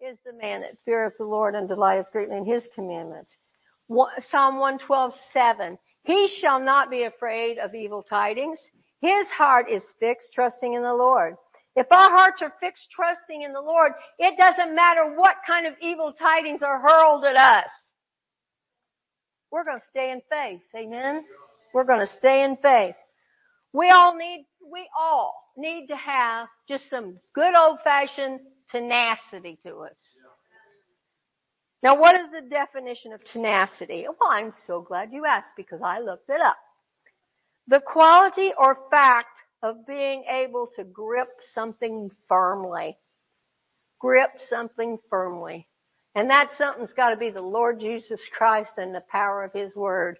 is 0.00 0.18
the 0.24 0.32
man 0.32 0.62
that 0.62 0.78
feareth 0.84 1.14
the 1.18 1.24
Lord 1.24 1.54
and 1.54 1.68
delighteth 1.68 2.10
greatly 2.12 2.36
in 2.36 2.46
his 2.46 2.66
commandments. 2.74 3.36
Psalm 4.30 4.56
112:7. 4.58 5.78
He 6.04 6.28
shall 6.40 6.60
not 6.60 6.90
be 6.90 7.04
afraid 7.04 7.58
of 7.58 7.74
evil 7.74 8.02
tidings. 8.02 8.58
His 9.00 9.26
heart 9.28 9.70
is 9.70 9.82
fixed, 10.00 10.32
trusting 10.32 10.72
in 10.72 10.82
the 10.82 10.94
Lord. 10.94 11.36
If 11.76 11.90
our 11.90 12.10
hearts 12.10 12.40
are 12.40 12.54
fixed, 12.60 12.90
trusting 12.90 13.42
in 13.42 13.52
the 13.52 13.60
Lord, 13.60 13.92
it 14.18 14.36
doesn't 14.38 14.74
matter 14.74 15.14
what 15.14 15.36
kind 15.46 15.66
of 15.66 15.74
evil 15.80 16.12
tidings 16.12 16.62
are 16.62 16.80
hurled 16.80 17.24
at 17.24 17.36
us. 17.36 17.70
We're 19.54 19.62
going 19.62 19.78
to 19.78 19.86
stay 19.86 20.10
in 20.10 20.20
faith. 20.28 20.62
Amen. 20.74 21.24
We're 21.72 21.84
going 21.84 22.04
to 22.04 22.12
stay 22.14 22.42
in 22.42 22.56
faith. 22.56 22.96
We 23.72 23.88
all 23.88 24.16
need, 24.16 24.48
we 24.68 24.88
all 24.98 25.32
need 25.56 25.86
to 25.90 25.96
have 25.96 26.48
just 26.68 26.90
some 26.90 27.20
good 27.36 27.54
old 27.56 27.78
fashioned 27.84 28.40
tenacity 28.72 29.60
to 29.64 29.76
us. 29.82 29.96
Now 31.84 32.00
what 32.00 32.16
is 32.16 32.26
the 32.32 32.48
definition 32.50 33.12
of 33.12 33.22
tenacity? 33.32 34.06
Well, 34.08 34.28
I'm 34.28 34.52
so 34.66 34.80
glad 34.80 35.12
you 35.12 35.24
asked 35.24 35.52
because 35.56 35.82
I 35.84 36.00
looked 36.00 36.30
it 36.30 36.40
up. 36.40 36.56
The 37.68 37.78
quality 37.78 38.50
or 38.58 38.76
fact 38.90 39.28
of 39.62 39.86
being 39.86 40.24
able 40.28 40.70
to 40.78 40.82
grip 40.82 41.28
something 41.54 42.10
firmly. 42.28 42.96
Grip 44.00 44.30
something 44.50 44.98
firmly. 45.08 45.68
And 46.14 46.30
that 46.30 46.50
something's 46.56 46.92
gotta 46.92 47.16
be 47.16 47.30
the 47.30 47.40
Lord 47.40 47.80
Jesus 47.80 48.20
Christ 48.36 48.70
and 48.76 48.94
the 48.94 49.02
power 49.10 49.44
of 49.44 49.52
His 49.52 49.74
Word. 49.74 50.18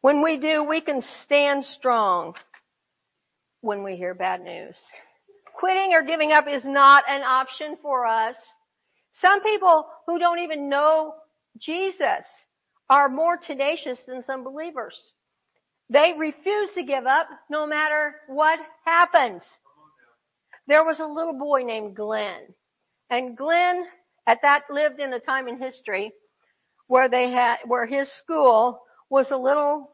When 0.00 0.22
we 0.22 0.36
do, 0.38 0.64
we 0.64 0.80
can 0.80 1.02
stand 1.24 1.64
strong 1.64 2.34
when 3.60 3.82
we 3.82 3.96
hear 3.96 4.14
bad 4.14 4.42
news. 4.42 4.76
Quitting 5.58 5.92
or 5.94 6.02
giving 6.02 6.32
up 6.32 6.46
is 6.48 6.64
not 6.64 7.04
an 7.08 7.22
option 7.22 7.76
for 7.80 8.06
us. 8.06 8.36
Some 9.20 9.42
people 9.42 9.86
who 10.06 10.18
don't 10.18 10.40
even 10.40 10.68
know 10.68 11.14
Jesus 11.58 12.24
are 12.90 13.08
more 13.08 13.36
tenacious 13.36 13.98
than 14.06 14.22
some 14.26 14.44
believers. 14.44 14.94
They 15.88 16.12
refuse 16.18 16.70
to 16.74 16.82
give 16.82 17.06
up 17.06 17.28
no 17.50 17.66
matter 17.66 18.16
what 18.28 18.58
happens. 18.84 19.42
there 20.66 20.84
was 20.84 20.98
a 20.98 21.06
little 21.06 21.38
boy 21.38 21.62
named 21.62 21.96
Glenn. 21.96 22.42
And 23.08 23.36
Glenn 23.36 23.84
at 24.26 24.40
that 24.42 24.62
lived 24.70 25.00
in 25.00 25.12
a 25.12 25.20
time 25.20 25.48
in 25.48 25.58
history 25.58 26.12
where 26.88 27.08
they 27.08 27.30
had, 27.30 27.56
where 27.66 27.86
his 27.86 28.08
school 28.22 28.80
was 29.10 29.30
a 29.30 29.36
little, 29.36 29.90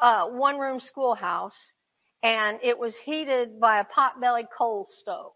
uh, 0.00 0.26
one 0.26 0.58
room 0.58 0.80
schoolhouse 0.80 1.56
and 2.22 2.58
it 2.62 2.78
was 2.78 2.94
heated 3.04 3.60
by 3.60 3.80
a 3.80 3.84
pot-bellied 3.84 4.46
coal 4.56 4.88
stove. 5.00 5.32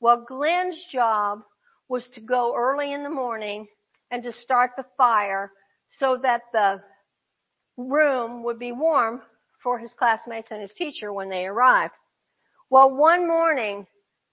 Well, 0.00 0.24
Glenn's 0.26 0.84
job 0.90 1.40
was 1.88 2.08
to 2.14 2.20
go 2.20 2.54
early 2.56 2.92
in 2.92 3.02
the 3.02 3.10
morning 3.10 3.66
and 4.10 4.22
to 4.22 4.32
start 4.32 4.72
the 4.76 4.84
fire 4.96 5.52
so 5.98 6.18
that 6.22 6.42
the 6.52 6.82
room 7.76 8.42
would 8.44 8.58
be 8.58 8.72
warm 8.72 9.22
for 9.62 9.78
his 9.78 9.90
classmates 9.98 10.48
and 10.50 10.60
his 10.60 10.72
teacher 10.74 11.12
when 11.12 11.28
they 11.28 11.46
arrived. 11.46 11.94
Well, 12.70 12.94
one 12.94 13.26
morning, 13.26 13.86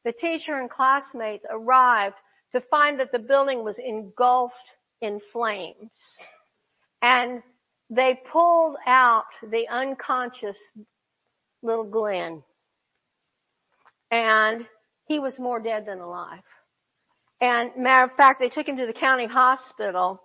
the 0.06 0.14
teacher 0.14 0.60
and 0.60 0.70
classmates 0.70 1.46
arrived 1.50 2.16
to 2.54 2.62
find 2.70 3.00
that 3.00 3.12
the 3.12 3.20
building 3.20 3.64
was 3.64 3.76
engulfed 3.78 4.56
in 5.02 5.20
flames. 5.32 5.92
And 7.02 7.42
they 7.90 8.20
pulled 8.32 8.76
out 8.86 9.26
the 9.52 9.68
unconscious 9.70 10.58
little 11.62 11.86
Glenn. 11.86 12.44
And 14.12 14.66
he 15.06 15.20
was 15.20 15.38
more 15.40 15.60
dead 15.60 15.86
than 15.86 16.00
alive. 16.00 16.42
And 17.42 17.72
matter 17.78 18.06
of 18.06 18.18
fact, 18.18 18.40
they 18.40 18.50
took 18.50 18.68
him 18.68 18.78
to 18.78 18.86
the 18.86 18.94
county 18.94 19.28
hospital 19.28 20.22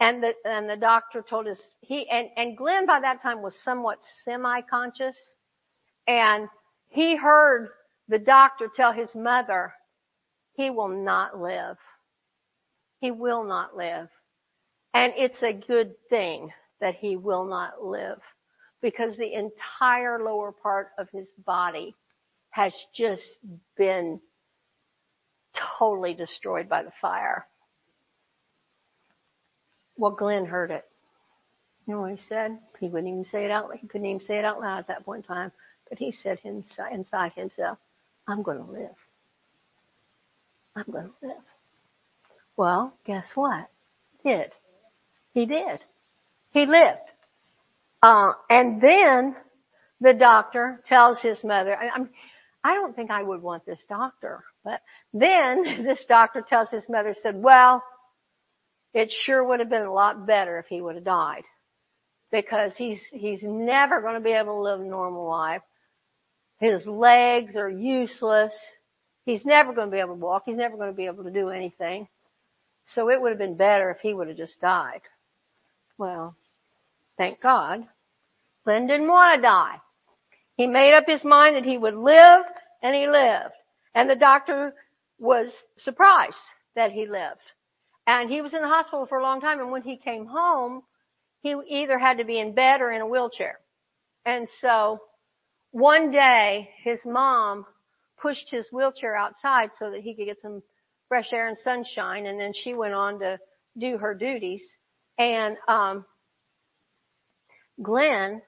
and 0.00 0.22
the, 0.22 0.32
and 0.44 0.68
the 0.68 0.76
doctor 0.76 1.24
told 1.28 1.48
us 1.48 1.58
he, 1.80 2.08
and, 2.08 2.28
and 2.36 2.56
Glenn 2.56 2.86
by 2.86 3.00
that 3.00 3.20
time 3.22 3.42
was 3.42 3.54
somewhat 3.64 3.98
semi-conscious 4.24 5.16
and 6.06 6.48
he 6.88 7.16
heard 7.16 7.68
the 8.08 8.18
doctor 8.18 8.68
tell 8.74 8.92
his 8.92 9.10
mother, 9.14 9.72
he 10.58 10.70
will 10.70 10.88
not 10.88 11.40
live. 11.40 11.76
He 13.00 13.12
will 13.12 13.44
not 13.44 13.76
live. 13.76 14.08
And 14.92 15.12
it's 15.16 15.40
a 15.40 15.52
good 15.52 15.92
thing 16.10 16.50
that 16.80 16.96
he 16.96 17.16
will 17.16 17.44
not 17.44 17.84
live 17.84 18.18
because 18.82 19.16
the 19.16 19.32
entire 19.34 20.20
lower 20.22 20.50
part 20.50 20.88
of 20.98 21.08
his 21.12 21.28
body 21.46 21.94
has 22.50 22.74
just 22.92 23.22
been 23.76 24.20
totally 25.78 26.14
destroyed 26.14 26.68
by 26.68 26.82
the 26.82 26.92
fire. 27.00 27.46
Well, 29.96 30.10
Glenn 30.10 30.44
heard 30.44 30.72
it. 30.72 30.84
You 31.86 31.94
know 31.94 32.00
what 32.00 32.18
he 32.18 32.20
said? 32.28 32.58
He 32.80 32.88
wouldn't 32.88 33.08
even 33.08 33.26
say 33.30 33.44
it 33.44 33.52
out. 33.52 33.70
He 33.80 33.86
couldn't 33.86 34.08
even 34.08 34.26
say 34.26 34.38
it 34.38 34.44
out 34.44 34.60
loud 34.60 34.80
at 34.80 34.88
that 34.88 35.04
point 35.04 35.24
in 35.24 35.34
time. 35.34 35.52
But 35.88 35.98
he 35.98 36.12
said 36.20 36.40
inside, 36.42 36.92
inside 36.92 37.32
himself, 37.36 37.78
"I'm 38.26 38.42
going 38.42 38.58
to 38.58 38.72
live. 38.72 38.96
I'm 40.86 40.92
going 40.92 41.06
to 41.06 41.26
live." 41.26 41.36
Well, 42.56 42.92
guess 43.06 43.24
what? 43.34 43.68
He 44.22 44.30
did. 44.30 44.50
He 45.32 45.46
did. 45.46 45.80
He 46.50 46.66
lived. 46.66 46.98
Uh, 48.02 48.32
and 48.50 48.80
then 48.80 49.36
the 50.00 50.12
doctor 50.14 50.82
tells 50.88 51.20
his 51.20 51.42
mother, 51.44 51.76
I, 51.76 51.88
I'm, 51.88 52.10
I 52.64 52.74
don't 52.74 52.94
think 52.94 53.10
I 53.10 53.22
would 53.22 53.42
want 53.42 53.64
this 53.64 53.78
doctor, 53.88 54.44
but 54.64 54.80
then 55.12 55.62
this 55.84 56.04
doctor 56.08 56.44
tells 56.46 56.68
his 56.70 56.84
mother, 56.88 57.14
said, 57.22 57.40
well, 57.40 57.82
it 58.94 59.12
sure 59.24 59.44
would 59.44 59.60
have 59.60 59.70
been 59.70 59.82
a 59.82 59.92
lot 59.92 60.26
better 60.26 60.58
if 60.58 60.66
he 60.66 60.80
would 60.80 60.96
have 60.96 61.04
died. 61.04 61.44
Because 62.30 62.72
he's, 62.76 62.98
he's 63.12 63.40
never 63.42 64.02
going 64.02 64.14
to 64.14 64.20
be 64.20 64.32
able 64.32 64.56
to 64.56 64.62
live 64.62 64.80
a 64.80 64.84
normal 64.84 65.28
life. 65.28 65.62
His 66.58 66.84
legs 66.86 67.56
are 67.56 67.70
useless. 67.70 68.52
He's 69.28 69.44
never 69.44 69.74
going 69.74 69.88
to 69.88 69.92
be 69.92 70.00
able 70.00 70.14
to 70.14 70.20
walk. 70.20 70.44
He's 70.46 70.56
never 70.56 70.78
going 70.78 70.88
to 70.88 70.96
be 70.96 71.04
able 71.04 71.24
to 71.24 71.30
do 71.30 71.50
anything. 71.50 72.08
So 72.94 73.10
it 73.10 73.20
would 73.20 73.28
have 73.28 73.38
been 73.38 73.58
better 73.58 73.90
if 73.90 73.98
he 74.00 74.14
would 74.14 74.28
have 74.28 74.38
just 74.38 74.58
died. 74.58 75.02
Well, 75.98 76.34
thank 77.18 77.38
God. 77.38 77.86
Glenn 78.64 78.86
didn't 78.86 79.06
want 79.06 79.36
to 79.36 79.42
die. 79.42 79.76
He 80.56 80.66
made 80.66 80.94
up 80.94 81.04
his 81.06 81.22
mind 81.24 81.56
that 81.56 81.66
he 81.66 81.76
would 81.76 81.94
live 81.94 82.40
and 82.82 82.96
he 82.96 83.06
lived. 83.06 83.52
And 83.94 84.08
the 84.08 84.14
doctor 84.14 84.72
was 85.18 85.48
surprised 85.76 86.36
that 86.74 86.92
he 86.92 87.06
lived. 87.06 87.36
And 88.06 88.30
he 88.30 88.40
was 88.40 88.54
in 88.54 88.62
the 88.62 88.68
hospital 88.68 89.04
for 89.04 89.18
a 89.18 89.22
long 89.22 89.42
time 89.42 89.60
and 89.60 89.70
when 89.70 89.82
he 89.82 89.98
came 89.98 90.24
home, 90.24 90.84
he 91.42 91.54
either 91.68 91.98
had 91.98 92.16
to 92.16 92.24
be 92.24 92.38
in 92.38 92.54
bed 92.54 92.80
or 92.80 92.90
in 92.92 93.02
a 93.02 93.06
wheelchair. 93.06 93.58
And 94.24 94.48
so 94.62 95.00
one 95.70 96.12
day 96.12 96.70
his 96.82 97.00
mom 97.04 97.66
pushed 98.20 98.50
his 98.50 98.66
wheelchair 98.72 99.16
outside 99.16 99.70
so 99.78 99.90
that 99.90 100.00
he 100.00 100.14
could 100.14 100.26
get 100.26 100.40
some 100.42 100.62
fresh 101.08 101.32
air 101.32 101.48
and 101.48 101.56
sunshine 101.64 102.26
and 102.26 102.38
then 102.38 102.52
she 102.52 102.74
went 102.74 102.94
on 102.94 103.18
to 103.20 103.38
do 103.78 103.98
her 103.98 104.14
duties. 104.14 104.62
And 105.18 105.56
um 105.66 106.04
Glenn 107.82 108.42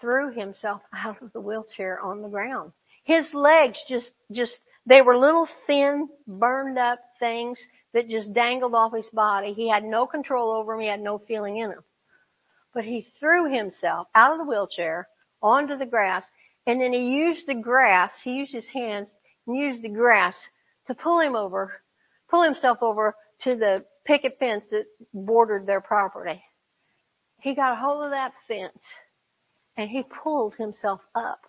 threw 0.00 0.32
himself 0.32 0.82
out 0.94 1.22
of 1.22 1.32
the 1.32 1.40
wheelchair 1.40 2.00
on 2.00 2.22
the 2.22 2.28
ground. 2.28 2.72
His 3.04 3.26
legs 3.32 3.78
just, 3.88 4.10
just, 4.32 4.58
they 4.84 5.00
were 5.00 5.16
little 5.16 5.48
thin, 5.66 6.08
burned 6.26 6.78
up 6.78 6.98
things 7.20 7.56
that 7.94 8.08
just 8.08 8.32
dangled 8.32 8.74
off 8.74 8.94
his 8.94 9.08
body. 9.12 9.52
He 9.52 9.68
had 9.70 9.84
no 9.84 10.06
control 10.06 10.50
over 10.50 10.72
them. 10.72 10.80
He 10.80 10.88
had 10.88 11.00
no 11.00 11.18
feeling 11.18 11.58
in 11.58 11.70
them. 11.70 11.84
But 12.74 12.84
he 12.84 13.06
threw 13.20 13.50
himself 13.50 14.08
out 14.14 14.32
of 14.32 14.38
the 14.38 14.44
wheelchair 14.44 15.08
onto 15.40 15.78
the 15.78 15.86
grass 15.86 16.24
and 16.66 16.80
then 16.80 16.92
he 16.92 17.10
used 17.10 17.46
the 17.46 17.54
grass, 17.54 18.12
he 18.24 18.32
used 18.32 18.52
his 18.52 18.66
hands 18.66 19.08
and 19.46 19.56
used 19.56 19.82
the 19.82 19.88
grass 19.88 20.34
to 20.88 20.94
pull 20.94 21.20
him 21.20 21.36
over, 21.36 21.80
pull 22.28 22.42
himself 22.42 22.78
over 22.82 23.14
to 23.44 23.56
the 23.56 23.84
picket 24.04 24.36
fence 24.38 24.64
that 24.70 24.86
bordered 25.12 25.66
their 25.66 25.80
property. 25.80 26.42
He 27.40 27.54
got 27.54 27.72
a 27.72 27.76
hold 27.76 28.04
of 28.04 28.10
that 28.10 28.32
fence 28.48 28.82
and 29.76 29.88
he 29.88 30.02
pulled 30.02 30.54
himself 30.56 31.00
up 31.14 31.40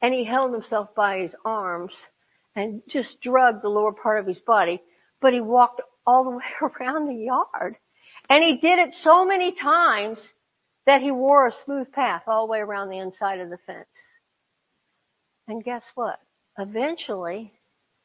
and 0.00 0.14
he 0.14 0.24
held 0.24 0.52
himself 0.52 0.94
by 0.94 1.18
his 1.18 1.34
arms 1.44 1.92
and 2.56 2.82
just 2.88 3.20
drugged 3.20 3.62
the 3.62 3.68
lower 3.68 3.92
part 3.92 4.18
of 4.18 4.26
his 4.26 4.40
body, 4.40 4.80
but 5.20 5.34
he 5.34 5.40
walked 5.40 5.82
all 6.06 6.24
the 6.24 6.30
way 6.36 6.44
around 6.62 7.08
the 7.08 7.24
yard. 7.24 7.76
And 8.28 8.44
he 8.44 8.56
did 8.56 8.78
it 8.78 8.94
so 9.02 9.24
many 9.24 9.52
times 9.52 10.20
that 10.86 11.02
he 11.02 11.10
wore 11.10 11.46
a 11.46 11.52
smooth 11.64 11.92
path 11.92 12.22
all 12.26 12.46
the 12.46 12.50
way 12.50 12.60
around 12.60 12.88
the 12.88 12.98
inside 12.98 13.40
of 13.40 13.50
the 13.50 13.58
fence. 13.66 13.86
And 15.50 15.64
guess 15.64 15.82
what? 15.96 16.20
Eventually, 16.58 17.52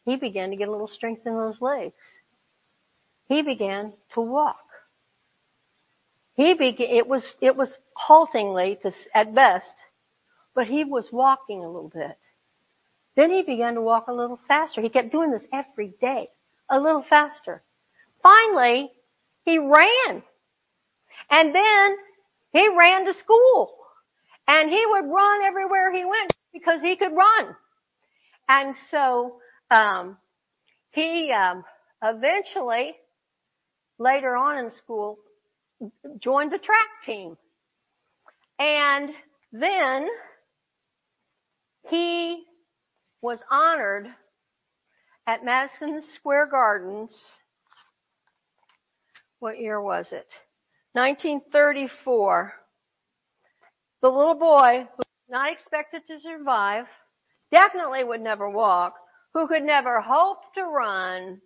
he 0.03 0.15
began 0.15 0.49
to 0.49 0.55
get 0.55 0.67
a 0.67 0.71
little 0.71 0.88
strength 0.88 1.27
in 1.27 1.36
those 1.36 1.62
legs. 1.62 1.93
He 3.29 3.43
began 3.43 3.93
to 4.15 4.21
walk. 4.21 4.65
He 6.34 6.55
began, 6.55 6.89
it 6.89 7.08
was, 7.08 7.23
it 7.41 7.55
was 7.55 7.69
haltingly 7.93 8.79
to, 8.81 8.91
at 9.13 9.36
best, 9.36 9.75
but 10.55 10.65
he 10.65 10.84
was 10.84 11.05
walking 11.12 11.63
a 11.63 11.69
little 11.69 11.91
bit. 11.93 12.17
Then 13.15 13.29
he 13.29 13.43
began 13.43 13.75
to 13.75 13.81
walk 13.81 14.08
a 14.08 14.13
little 14.13 14.39
faster. 14.47 14.81
He 14.81 14.89
kept 14.89 15.12
doing 15.12 15.29
this 15.29 15.43
every 15.53 15.93
day, 16.01 16.29
a 16.67 16.79
little 16.79 17.05
faster. 17.08 17.62
Finally, 18.23 18.91
he 19.43 19.60
ran. 19.60 20.23
And 21.29 21.53
then 21.53 21.95
he 22.53 22.67
ran 22.75 23.05
to 23.05 23.13
school. 23.13 23.75
And 24.47 24.71
he 24.71 24.84
would 24.88 25.05
run 25.05 25.43
everywhere 25.43 25.93
he 25.93 26.05
went 26.05 26.34
because 26.55 26.81
he 26.81 26.95
could 26.95 27.11
run. 27.11 27.55
And 28.47 28.75
so, 28.89 29.37
um, 29.69 30.17
he, 30.91 31.31
um, 31.31 31.63
eventually, 32.01 32.95
later 33.99 34.35
on 34.35 34.63
in 34.63 34.71
school, 34.71 35.17
joined 36.19 36.51
the 36.51 36.57
track 36.57 36.87
team. 37.05 37.37
And 38.57 39.09
then 39.51 40.07
he 41.89 42.43
was 43.21 43.39
honored 43.51 44.07
at 45.27 45.43
Madison 45.43 46.01
Square 46.15 46.47
Gardens. 46.47 47.13
What 49.39 49.59
year 49.59 49.81
was 49.81 50.07
it? 50.11 50.27
1934. 50.93 52.53
The 54.01 54.07
little 54.07 54.35
boy 54.35 54.87
not 55.29 55.51
expected 55.51 56.01
to 56.07 56.19
survive, 56.19 56.85
definitely 57.51 58.03
would 58.03 58.21
never 58.21 58.49
walk, 58.49 58.95
who 59.33 59.47
could 59.47 59.63
never 59.63 60.01
hope 60.01 60.39
to 60.55 60.63
run, 60.63 61.41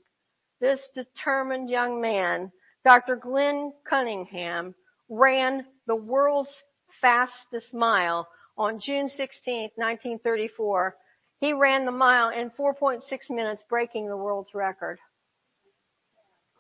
this 0.60 0.82
determined 0.94 1.70
young 1.70 2.02
man 2.02 2.52
Dr. 2.86 3.18
Glenn 3.18 3.74
Cunningham 3.90 4.74
ran 5.10 5.66
the 5.88 5.96
world's 5.96 6.54
fastest 7.02 7.74
mile 7.74 8.28
on 8.58 8.80
June 8.80 9.10
16, 9.10 9.72
1934. 9.76 10.96
He 11.40 11.54
ran 11.54 11.86
the 11.86 11.92
mile 11.92 12.30
in 12.30 12.52
4.6 12.52 13.02
minutes, 13.30 13.64
breaking 13.70 14.08
the 14.08 14.18
world's 14.18 14.54
record. 14.54 14.98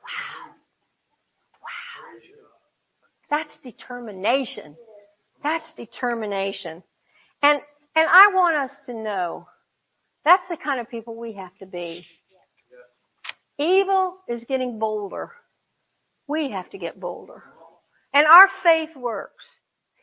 Wow. 0.04 0.54
Wow. 1.62 2.20
That's 3.30 3.58
determination. 3.64 4.76
That's 5.44 5.72
determination. 5.76 6.84
And, 7.42 7.60
and 7.96 8.10
I 8.10 8.32
want 8.34 8.56
us 8.56 8.78
to 8.88 8.94
know 8.94 9.48
That's 10.26 10.48
the 10.50 10.58
kind 10.58 10.80
of 10.80 10.90
people 10.90 11.16
we 11.16 11.34
have 11.34 11.58
to 11.60 11.66
be. 11.66 12.06
Evil 13.58 14.18
is 14.28 14.44
getting 14.46 14.80
bolder. 14.80 15.32
We 16.28 16.52
have 16.52 16.70
to 16.72 16.78
get 16.78 17.00
bolder. 17.00 17.44
And 18.14 18.26
our 18.26 18.48
faith 18.64 18.96
works. 18.96 19.44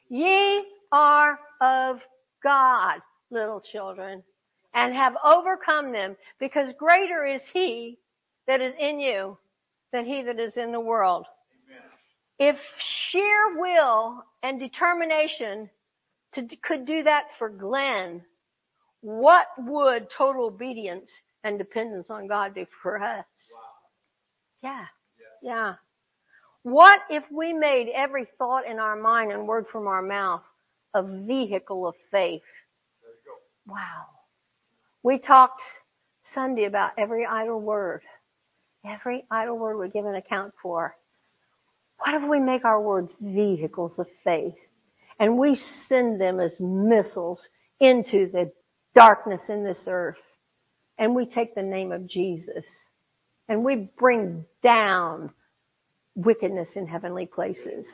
Ye 0.08 0.64
are 0.92 1.38
of 1.60 2.00
God, 2.42 3.00
little 3.30 3.60
children, 3.60 4.22
and 4.74 4.94
have 4.94 5.14
overcome 5.24 5.92
them 5.92 6.16
because 6.38 6.72
greater 6.78 7.24
is 7.24 7.40
he 7.52 7.98
that 8.46 8.60
is 8.60 8.74
in 8.78 9.00
you 9.00 9.38
than 9.92 10.04
he 10.04 10.22
that 10.22 10.38
is 10.38 10.56
in 10.56 10.72
the 10.72 10.80
world. 10.80 11.26
Amen. 12.38 12.54
If 12.54 12.60
sheer 13.10 13.58
will 13.58 14.22
and 14.42 14.60
determination 14.60 15.70
to, 16.36 16.56
could 16.62 16.86
do 16.86 17.02
that 17.02 17.24
for 17.38 17.48
Glenn, 17.48 18.22
what 19.00 19.46
would 19.58 20.08
total 20.10 20.46
obedience 20.46 21.10
and 21.44 21.58
dependence 21.58 22.06
on 22.10 22.26
God 22.28 22.54
do 22.54 22.66
for 22.82 23.02
us? 23.02 23.24
Wow. 23.52 24.62
Yeah. 24.62 24.84
yeah. 25.42 25.54
Yeah. 25.54 25.74
What 26.62 27.00
if 27.10 27.24
we 27.30 27.52
made 27.52 27.90
every 27.94 28.26
thought 28.38 28.66
in 28.66 28.78
our 28.78 28.96
mind 28.96 29.32
and 29.32 29.46
word 29.46 29.66
from 29.70 29.86
our 29.86 30.02
mouth 30.02 30.42
a 30.94 31.02
vehicle 31.02 31.86
of 31.86 31.94
faith? 32.10 32.42
Wow. 33.66 34.06
We 35.02 35.18
talked 35.18 35.62
Sunday 36.34 36.64
about 36.64 36.92
every 36.98 37.24
idle 37.24 37.60
word. 37.60 38.02
Every 38.84 39.24
idle 39.30 39.58
word 39.58 39.78
we 39.78 39.88
give 39.88 40.06
an 40.06 40.16
account 40.16 40.54
for. 40.62 40.96
What 41.98 42.14
if 42.14 42.28
we 42.28 42.40
make 42.40 42.64
our 42.64 42.80
words 42.80 43.12
vehicles 43.20 43.98
of 43.98 44.06
faith 44.24 44.54
and 45.20 45.38
we 45.38 45.60
send 45.88 46.20
them 46.20 46.40
as 46.40 46.52
missiles 46.60 47.40
into 47.80 48.30
the 48.32 48.52
darkness 48.94 49.42
in 49.48 49.64
this 49.64 49.78
earth 49.86 50.16
and 50.98 51.14
we 51.14 51.26
take 51.26 51.54
the 51.54 51.62
name 51.62 51.92
of 51.92 52.06
Jesus 52.06 52.64
and 53.48 53.64
we 53.64 53.90
bring 53.98 54.44
down 54.62 55.30
wickedness 56.14 56.68
in 56.74 56.86
heavenly 56.86 57.26
places. 57.26 57.86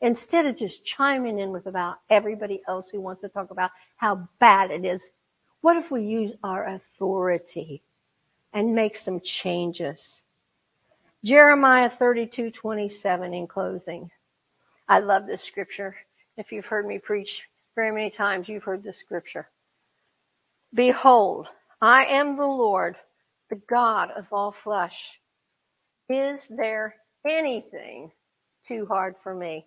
Instead 0.00 0.46
of 0.46 0.56
just 0.58 0.84
chiming 0.84 1.38
in 1.38 1.52
with 1.52 1.66
about 1.66 1.98
everybody 2.10 2.60
else 2.68 2.86
who 2.90 3.00
wants 3.00 3.22
to 3.22 3.28
talk 3.28 3.50
about 3.50 3.70
how 3.96 4.28
bad 4.40 4.70
it 4.70 4.84
is, 4.84 5.00
what 5.60 5.76
if 5.76 5.90
we 5.90 6.02
use 6.04 6.32
our 6.42 6.66
authority 6.66 7.82
and 8.52 8.74
make 8.74 8.96
some 9.04 9.20
changes? 9.42 9.98
Jeremiah 11.24 11.90
32:27 12.00 12.52
in 13.32 13.46
closing. 13.46 14.10
I 14.92 14.98
love 14.98 15.26
this 15.26 15.42
scripture. 15.46 15.96
If 16.36 16.52
you've 16.52 16.66
heard 16.66 16.86
me 16.86 16.98
preach 16.98 17.30
very 17.74 17.90
many 17.92 18.10
times, 18.10 18.46
you've 18.46 18.62
heard 18.62 18.82
this 18.82 19.00
scripture. 19.00 19.48
Behold, 20.74 21.46
I 21.80 22.04
am 22.04 22.36
the 22.36 22.44
Lord, 22.44 22.96
the 23.48 23.58
God 23.70 24.10
of 24.14 24.26
all 24.30 24.54
flesh. 24.62 24.92
Is 26.10 26.40
there 26.50 26.94
anything 27.26 28.10
too 28.68 28.84
hard 28.84 29.14
for 29.22 29.34
me. 29.34 29.64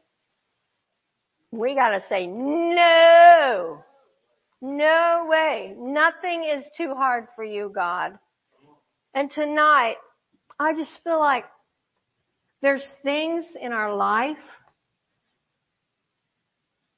We 1.52 1.74
gotta 1.74 2.04
say 2.08 2.28
no. 2.28 3.84
No 4.62 5.26
way. 5.28 5.74
Nothing 5.76 6.44
is 6.44 6.66
too 6.78 6.94
hard 6.94 7.30
for 7.36 7.44
you, 7.44 7.72
God. 7.74 8.20
And 9.16 9.32
tonight, 9.32 9.96
I 10.60 10.76
just 10.76 10.92
feel 11.04 11.20
like 11.20 11.46
there's 12.62 12.88
things 13.02 13.44
in 13.60 13.72
our 13.72 13.96
life 13.96 14.38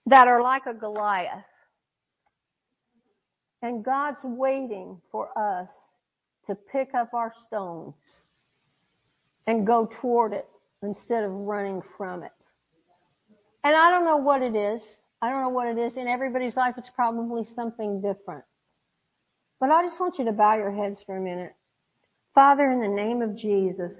that 0.08 0.28
are 0.28 0.42
like 0.42 0.66
a 0.66 0.74
Goliath. 0.74 1.44
And 3.62 3.84
God's 3.84 4.20
waiting 4.24 5.02
for 5.12 5.30
us 5.38 5.70
to 6.48 6.56
pick 6.56 6.94
up 6.94 7.14
our 7.14 7.34
stones 7.46 7.94
and 9.46 9.68
go 9.68 9.90
toward 10.02 10.34
it 10.34 10.48
instead 10.82 11.24
of 11.24 11.32
running 11.32 11.82
from 11.98 12.24
it. 12.24 12.32
And 13.64 13.76
I 13.76 13.92
don't 13.92 14.06
know 14.06 14.18
what 14.18 14.42
it 14.42 14.56
is. 14.56 14.82
I 15.22 15.30
don't 15.30 15.42
know 15.42 15.50
what 15.50 15.68
it 15.68 15.78
is. 15.78 15.94
In 15.98 16.08
everybody's 16.08 16.56
life, 16.56 16.76
it's 16.78 16.92
probably 16.96 17.46
something 17.56 18.02
different. 18.02 18.46
But 19.60 19.72
I 19.72 19.86
just 19.86 20.00
want 20.00 20.20
you 20.20 20.26
to 20.26 20.32
bow 20.32 20.56
your 20.56 20.72
heads 20.72 21.04
for 21.06 21.18
a 21.18 21.22
minute. 21.22 21.54
Father, 22.34 22.70
in 22.70 22.80
the 22.80 22.88
name 22.88 23.22
of 23.22 23.36
Jesus, 23.36 23.94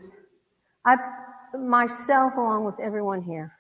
I, 0.86 0.96
myself 1.58 2.34
along 2.38 2.66
with 2.66 2.80
everyone 2.80 3.24
here, 3.24 3.52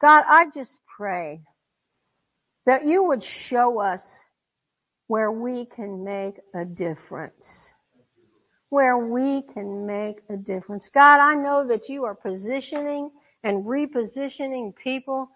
God, 0.00 0.22
I 0.28 0.46
just 0.54 0.78
pray 0.96 1.40
that 2.66 2.84
you 2.84 3.04
would 3.04 3.22
show 3.48 3.80
us 3.80 4.02
where 5.06 5.30
we 5.30 5.66
can 5.66 6.04
make 6.04 6.34
a 6.54 6.64
difference 6.64 7.70
where 8.68 8.98
we 8.98 9.42
can 9.54 9.86
make 9.86 10.18
a 10.28 10.36
difference. 10.36 10.90
God, 10.92 11.20
I 11.20 11.34
know 11.34 11.66
that 11.68 11.88
you 11.88 12.04
are 12.04 12.14
positioning 12.14 13.10
and 13.44 13.64
repositioning 13.64 14.74
people 14.76 15.30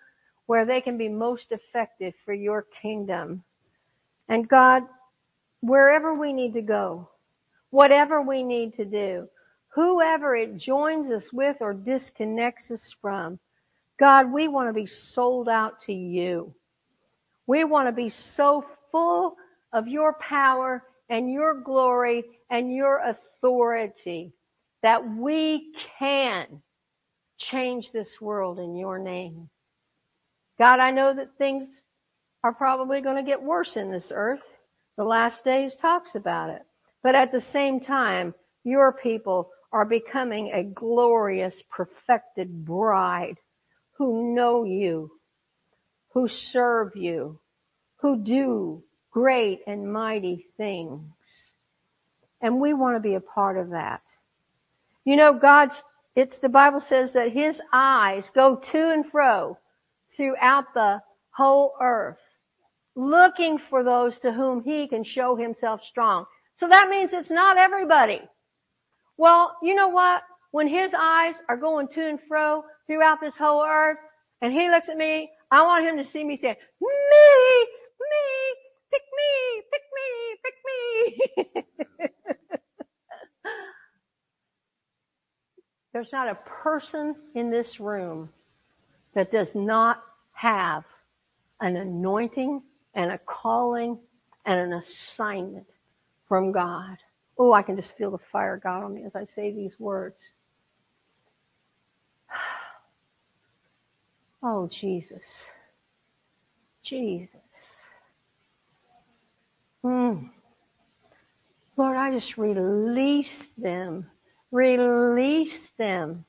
where 0.47 0.67
they 0.67 0.81
can 0.81 0.99
be 0.99 1.09
most 1.09 1.47
effective 1.51 2.13
for 2.25 2.35
your 2.35 2.67
kingdom. 2.83 3.45
And 4.29 4.49
God, 4.49 4.83
wherever 5.61 6.15
we 6.15 6.33
need 6.33 6.55
to 6.55 6.63
go, 6.63 7.09
whatever 7.71 8.21
we 8.21 8.43
need 8.43 8.75
to 8.77 8.85
do, 8.85 9.29
whoever 9.75 10.35
it 10.35 10.59
joins 10.59 11.11
us 11.13 11.25
with 11.33 11.57
or 11.61 11.73
disconnects 11.73 12.71
us 12.71 12.95
from, 13.01 13.39
God, 13.99 14.33
we 14.33 14.49
want 14.49 14.69
to 14.69 14.73
be 14.73 14.89
sold 15.13 15.49
out 15.49 15.75
to 15.87 15.93
you. 15.93 16.53
We 17.51 17.65
want 17.65 17.89
to 17.89 17.93
be 17.93 18.13
so 18.37 18.65
full 18.93 19.35
of 19.73 19.89
your 19.89 20.13
power 20.21 20.85
and 21.09 21.33
your 21.33 21.61
glory 21.61 22.23
and 22.49 22.73
your 22.73 23.01
authority 23.01 24.33
that 24.85 25.17
we 25.17 25.73
can 25.99 26.63
change 27.51 27.87
this 27.93 28.07
world 28.21 28.61
in 28.61 28.77
your 28.77 29.01
name. 29.01 29.51
God, 30.61 30.79
I 30.79 30.93
know 30.93 31.13
that 31.13 31.39
things 31.39 31.67
are 32.45 32.55
probably 32.55 33.01
going 33.01 33.17
to 33.17 33.29
get 33.29 33.43
worse 33.43 33.73
in 33.75 33.91
this 33.91 34.13
earth. 34.13 34.39
The 34.97 35.03
last 35.03 35.43
days 35.45 35.73
talks 35.83 36.15
about 36.15 36.51
it. 36.51 36.63
But 37.03 37.17
at 37.17 37.33
the 37.33 37.43
same 37.53 37.81
time, 37.81 38.33
your 38.63 38.93
people 38.93 39.51
are 39.73 39.85
becoming 39.85 40.53
a 40.55 40.63
glorious, 40.63 41.61
perfected 41.69 42.65
bride 42.65 43.39
who 43.99 44.37
know 44.37 44.63
you, 44.63 45.11
who 46.13 46.29
serve 46.53 46.93
you, 46.95 47.39
who 47.97 48.23
do 48.23 48.83
great 49.11 49.61
and 49.67 49.93
mighty 49.93 50.47
things. 50.57 51.03
And 52.41 52.61
we 52.61 52.75
want 52.75 52.97
to 52.97 53.01
be 53.01 53.15
a 53.15 53.21
part 53.21 53.57
of 53.57 53.71
that. 53.71 54.03
You 55.05 55.17
know, 55.17 55.39
God's, 55.39 55.75
it's 56.15 56.37
the 56.41 56.49
Bible 56.49 56.83
says 56.89 57.11
that 57.15 57.33
His 57.33 57.57
eyes 57.73 58.25
go 58.35 58.61
to 58.73 58.91
and 58.91 59.05
fro 59.11 59.59
throughout 60.17 60.73
the 60.75 61.03
whole 61.31 61.75
earth, 61.81 62.19
looking 62.95 63.59
for 63.69 63.85
those 63.85 64.19
to 64.21 64.33
whom 64.33 64.63
He 64.63 64.89
can 64.89 65.05
show 65.05 65.37
Himself 65.37 65.81
strong. 65.89 66.27
So 66.59 66.69
that 66.69 66.89
means 66.91 67.11
it's 67.13 67.31
not 67.31 67.57
everybody. 67.57 68.21
Well, 69.17 69.57
you 69.63 69.75
know 69.75 69.89
what? 69.89 70.23
When 70.51 70.69
His 70.69 70.93
eyes 70.99 71.35
are 71.49 71.57
going 71.57 71.89
to 71.89 72.09
and 72.09 72.19
fro 72.27 72.65
throughout 72.87 73.19
this 73.21 73.35
whole 73.39 73.65
earth, 73.65 73.99
and 74.43 74.53
He 74.53 74.69
looks 74.69 74.89
at 74.89 74.97
me, 74.97 75.31
I 75.51 75.63
want 75.63 75.87
Him 75.87 75.97
to 75.99 76.11
see 76.13 76.25
me 76.25 76.39
say, 76.41 76.57
me, 76.81 76.89
me, 78.01 78.57
pick 78.93 79.03
me, 79.17 79.63
pick 79.73 79.83
me, 79.97 80.37
pick 80.45 81.47
me. 81.57 82.05
There's 85.93 86.13
not 86.13 86.29
a 86.29 86.39
person 86.63 87.17
in 87.35 87.51
this 87.51 87.81
room 87.81 88.31
that 89.15 89.33
does 89.33 89.49
not 89.55 90.03
have 90.33 90.85
an 91.61 91.77
anointing 91.77 92.63
and 92.95 93.13
a 93.13 93.19
calling 93.19 93.99
and 94.47 94.61
an 94.61 94.83
assignment 94.83 95.67
from 96.29 96.53
God. 96.53 96.97
Oh, 97.39 97.53
I 97.53 97.63
can 97.63 97.77
just 97.77 97.97
feel 97.99 98.11
the 98.11 98.19
fire 98.33 98.57
of 98.57 98.63
God 98.63 98.85
on 98.85 98.95
me 98.95 99.05
as 99.05 99.17
I 99.17 99.27
say 99.37 99.53
these 99.53 99.79
words. 99.81 100.17
Oh, 104.43 104.71
Jesus. 104.81 105.23
Jesus. 106.85 107.29
Mm. 109.85 110.31
Lord, 111.77 111.97
I 111.97 112.11
just 112.11 112.37
release 112.37 113.29
them 113.57 114.07
Release 114.51 115.57
them 115.79 116.25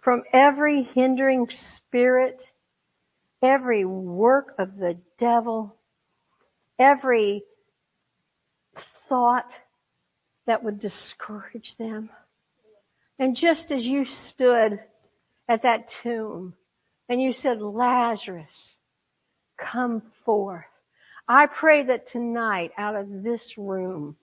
from 0.00 0.22
every 0.32 0.88
hindering 0.94 1.48
spirit, 1.76 2.42
every 3.42 3.84
work 3.84 4.54
of 4.58 4.76
the 4.76 4.96
devil, 5.18 5.76
every 6.78 7.44
thought 9.08 9.48
that 10.46 10.64
would 10.64 10.80
discourage 10.80 11.74
them. 11.78 12.08
And 13.18 13.36
just 13.36 13.70
as 13.70 13.84
you 13.84 14.06
stood 14.30 14.80
at 15.46 15.62
that 15.62 15.88
tomb 16.02 16.54
and 17.12 17.20
you 17.20 17.34
said, 17.34 17.60
Lazarus, 17.60 18.46
come 19.58 20.00
forth. 20.24 20.64
I 21.28 21.44
pray 21.44 21.84
that 21.84 22.10
tonight 22.10 22.70
out 22.78 22.96
of 22.96 23.22
this 23.22 23.42
room 23.58 24.16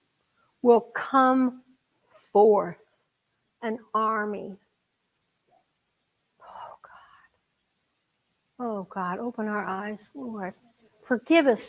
will 0.64 0.88
come 1.12 1.62
forth 2.34 2.78
an 3.62 3.78
army. 3.94 4.56
Oh 6.42 6.78
God. 8.58 8.66
Oh 8.66 8.88
God, 8.92 9.20
open 9.20 9.48
our 9.48 9.64
eyes, 9.64 10.00
Lord. 10.16 10.56
Forgive 11.08 11.46
us 11.46 11.62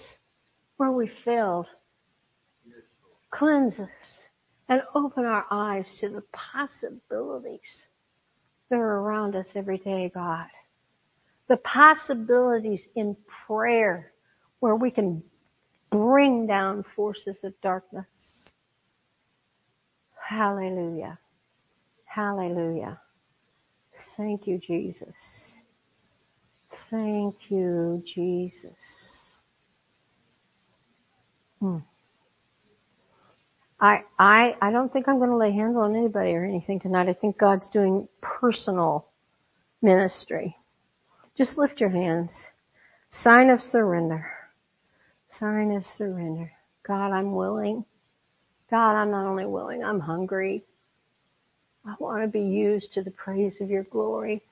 where 0.78 0.90
we 0.90 1.10
failed. 1.22 1.66
Cleanse 3.30 3.78
us 3.78 3.90
and 4.70 4.80
open 4.94 5.26
our 5.26 5.44
eyes 5.50 5.84
to 6.00 6.08
the 6.08 6.22
possibilities 6.32 7.60
that 8.70 8.78
are 8.78 9.00
around 9.00 9.36
us 9.36 9.46
every 9.54 9.76
day, 9.76 10.10
God. 10.14 10.46
The 11.50 11.58
possibilities 11.58 12.80
in 12.96 13.16
prayer 13.46 14.12
where 14.60 14.76
we 14.76 14.90
can 14.90 15.22
bring 15.90 16.46
down 16.46 16.84
forces 16.96 17.36
of 17.44 17.52
darkness. 17.60 18.06
Hallelujah. 20.28 21.18
Hallelujah. 22.04 23.00
Thank 24.16 24.46
you, 24.46 24.58
Jesus. 24.58 25.08
Thank 26.90 27.34
you, 27.48 28.02
Jesus. 28.14 28.70
Hmm. 31.60 31.78
I, 33.80 34.02
I, 34.18 34.56
I 34.60 34.70
don't 34.70 34.92
think 34.92 35.08
I'm 35.08 35.18
going 35.18 35.30
to 35.30 35.36
lay 35.36 35.52
hands 35.52 35.76
on 35.76 35.96
anybody 35.96 36.30
or 36.32 36.44
anything 36.44 36.80
tonight. 36.80 37.08
I 37.08 37.14
think 37.14 37.38
God's 37.38 37.68
doing 37.70 38.08
personal 38.20 39.08
ministry. 39.82 40.56
Just 41.36 41.56
lift 41.56 41.80
your 41.80 41.90
hands. 41.90 42.30
Sign 43.10 43.50
of 43.50 43.60
surrender. 43.60 44.26
Sign 45.38 45.72
of 45.72 45.84
surrender. 45.96 46.52
God, 46.86 47.12
I'm 47.12 47.32
willing. 47.34 47.84
God, 48.70 48.94
I'm 48.94 49.10
not 49.10 49.26
only 49.26 49.46
willing, 49.46 49.82
I'm 49.82 50.00
hungry. 50.00 50.64
I 51.84 51.94
want 51.98 52.22
to 52.22 52.28
be 52.28 52.40
used 52.40 52.92
to 52.94 53.02
the 53.02 53.10
praise 53.10 53.54
of 53.60 53.70
your 53.70 53.84
glory. 53.84 54.42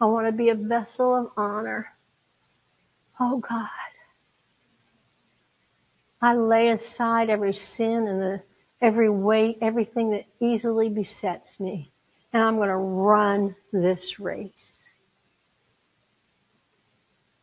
I 0.00 0.06
want 0.06 0.26
to 0.26 0.32
be 0.32 0.50
a 0.50 0.54
vessel 0.54 1.14
of 1.14 1.30
honor. 1.36 1.86
Oh 3.18 3.38
God. 3.38 3.68
I 6.20 6.34
lay 6.34 6.70
aside 6.70 7.30
every 7.30 7.58
sin 7.76 8.06
and 8.08 8.20
the, 8.20 8.42
every 8.82 9.08
weight, 9.08 9.58
everything 9.62 10.10
that 10.10 10.24
easily 10.44 10.88
besets 10.88 11.48
me. 11.58 11.92
And 12.32 12.42
I'm 12.42 12.56
going 12.56 12.68
to 12.68 12.76
run 12.76 13.54
this 13.72 14.14
race. 14.18 14.52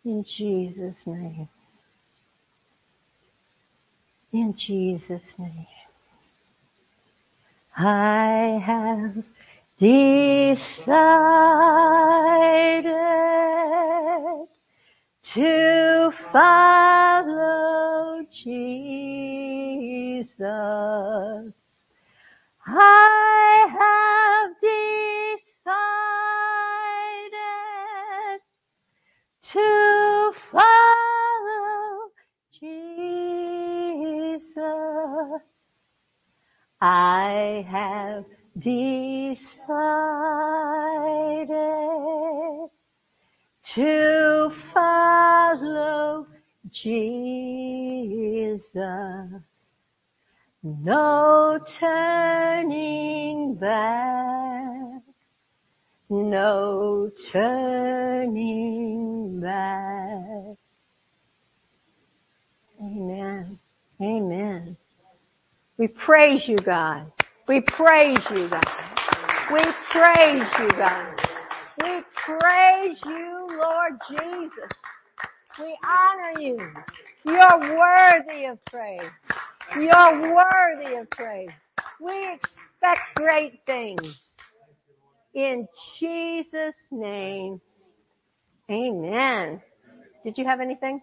In 0.05 0.25
Jesus' 0.37 0.95
name. 1.05 1.47
In 4.33 4.53
Jesus' 4.57 5.21
name. 5.37 5.67
I 7.77 8.61
have 8.65 9.23
decided 9.79 10.93
to 15.33 16.11
follow 16.31 18.23
Jesus. 18.43 19.23
Praise 66.45 66.49
you, 66.49 66.65
God. 66.65 67.11
We 67.47 67.61
praise 67.61 68.19
you, 68.31 68.49
God. 68.49 68.63
We 69.51 69.61
praise 69.91 70.47
you, 70.59 70.69
God. 70.77 71.15
We 71.81 72.01
praise 72.25 72.99
you, 73.05 73.47
Lord 73.61 73.93
Jesus. 74.09 74.71
We 75.59 75.77
honor 75.85 76.39
you. 76.39 76.57
You're 77.25 77.77
worthy 77.77 78.45
of 78.45 78.63
praise. 78.65 79.01
You're 79.75 80.33
worthy 80.33 80.95
of 80.95 81.09
praise. 81.11 81.49
We 81.99 82.33
expect 82.33 83.01
great 83.15 83.59
things. 83.65 84.01
In 85.33 85.67
Jesus' 85.99 86.75
name. 86.91 87.59
Amen. 88.69 89.61
Did 90.23 90.37
you 90.37 90.45
have 90.45 90.61
anything? 90.61 91.01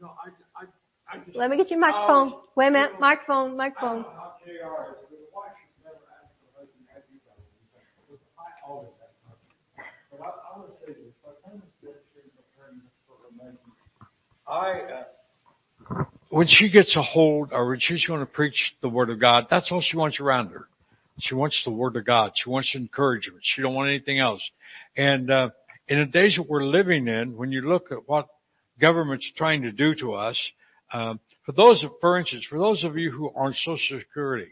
No, 0.00 0.08
I, 0.08 0.30
I, 0.62 0.66
I 1.12 1.18
just. 1.24 1.36
Let 1.36 1.50
me 1.50 1.56
get 1.56 1.70
your 1.70 1.80
microphone. 1.80 2.32
Oh. 2.34 2.42
Wait 2.56 2.68
a 2.68 2.70
minute. 2.70 2.92
Microphone, 3.00 3.56
microphone. 3.56 4.04
The 4.46 4.52
wife 5.34 5.58
should 5.58 5.82
never 5.82 6.06
ask 6.22 6.30
her 6.38 6.60
husband, 6.60 6.86
have 6.94 7.02
you 7.10 7.18
it? 7.18 7.42
Because 8.06 8.22
I 8.38 8.46
always 8.64 8.94
ask 9.02 9.10
her. 9.26 9.34
But 10.12 10.20
I, 10.22 10.30
I 10.30 10.58
will 10.58 10.70
say 10.86 10.92
this, 10.92 11.12
my 11.26 11.32
friend 11.42 11.60
is 11.66 11.74
good, 11.82 11.98
she's 12.14 12.30
preparing 12.30 12.80
for 13.08 13.18
her 13.26 13.34
marriage. 13.34 13.58
I, 14.46 15.98
uh, 15.98 16.04
when 16.30 16.46
she 16.46 16.70
gets 16.70 16.96
a 16.96 17.02
hold 17.02 17.52
or 17.52 17.70
when 17.70 17.80
she's 17.80 18.06
going 18.06 18.20
to 18.20 18.26
preach 18.26 18.76
the 18.82 18.88
word 18.88 19.10
of 19.10 19.20
God, 19.20 19.48
that's 19.50 19.72
all 19.72 19.82
she 19.82 19.96
wants 19.96 20.20
around 20.20 20.50
her. 20.50 20.68
She 21.18 21.34
wants 21.34 21.60
the 21.64 21.72
word 21.72 21.96
of 21.96 22.06
God. 22.06 22.30
She 22.36 22.48
wants 22.48 22.72
encouragement. 22.76 23.40
She 23.42 23.62
don't 23.62 23.74
want 23.74 23.88
anything 23.88 24.20
else. 24.20 24.48
And, 24.96 25.28
uh, 25.28 25.50
in 25.88 25.98
the 25.98 26.06
days 26.06 26.36
that 26.36 26.48
we're 26.48 26.64
living 26.64 27.08
in, 27.08 27.36
when 27.36 27.50
you 27.50 27.62
look 27.62 27.90
at 27.90 28.08
what 28.08 28.28
government's 28.80 29.32
trying 29.36 29.62
to 29.62 29.72
do 29.72 29.94
to 29.96 30.14
us, 30.14 30.38
um, 30.92 31.20
for 31.44 31.52
those, 31.52 31.84
for 32.00 32.18
instance, 32.18 32.46
for 32.48 32.58
those 32.58 32.84
of 32.84 32.96
you 32.96 33.10
who 33.10 33.28
are 33.30 33.46
on 33.46 33.54
Social 33.54 33.98
Security, 33.98 34.50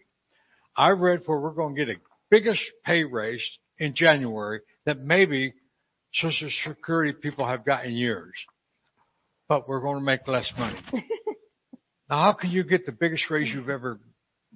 I 0.77 0.91
read 0.91 1.21
where 1.27 1.39
we're 1.39 1.53
going 1.53 1.75
to 1.77 1.85
get 1.85 1.97
a 1.97 2.01
biggest 2.31 2.63
pay 2.85 3.05
raise 3.05 3.45
in 3.79 3.95
January 3.95 4.61
that 4.87 4.99
maybe 4.99 5.55
Social 6.13 6.49
Security 6.67 7.13
people 7.13 7.47
have 7.47 7.65
got 7.65 7.85
in 7.85 7.93
years. 7.93 8.35
But 9.49 9.69
we're 9.69 9.81
going 9.81 9.99
to 9.99 10.05
make 10.05 10.27
less 10.27 10.51
money. 10.59 10.81
now 12.11 12.23
how 12.25 12.33
can 12.33 12.51
you 12.51 12.65
get 12.65 12.87
the 12.87 12.93
biggest 12.93 13.31
raise 13.31 13.53
you've 13.53 13.69
ever 13.69 14.01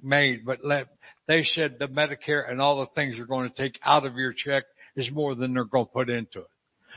made, 0.03 0.45
but 0.45 0.65
let, 0.65 0.87
they 1.27 1.43
said 1.43 1.77
the 1.79 1.87
Medicare 1.87 2.51
and 2.51 2.61
all 2.61 2.81
the 2.81 2.87
things 2.95 3.17
they're 3.17 3.27
going 3.27 3.51
to 3.51 3.55
take 3.55 3.79
out 3.85 4.07
of 4.07 4.17
your 4.17 4.33
check 4.33 4.65
is 4.97 5.11
more 5.13 5.35
than 5.35 5.53
they're 5.53 5.65
going 5.65 5.87
to 5.87 5.93
put 5.93 6.09
into 6.09 6.41
it. 6.41 6.47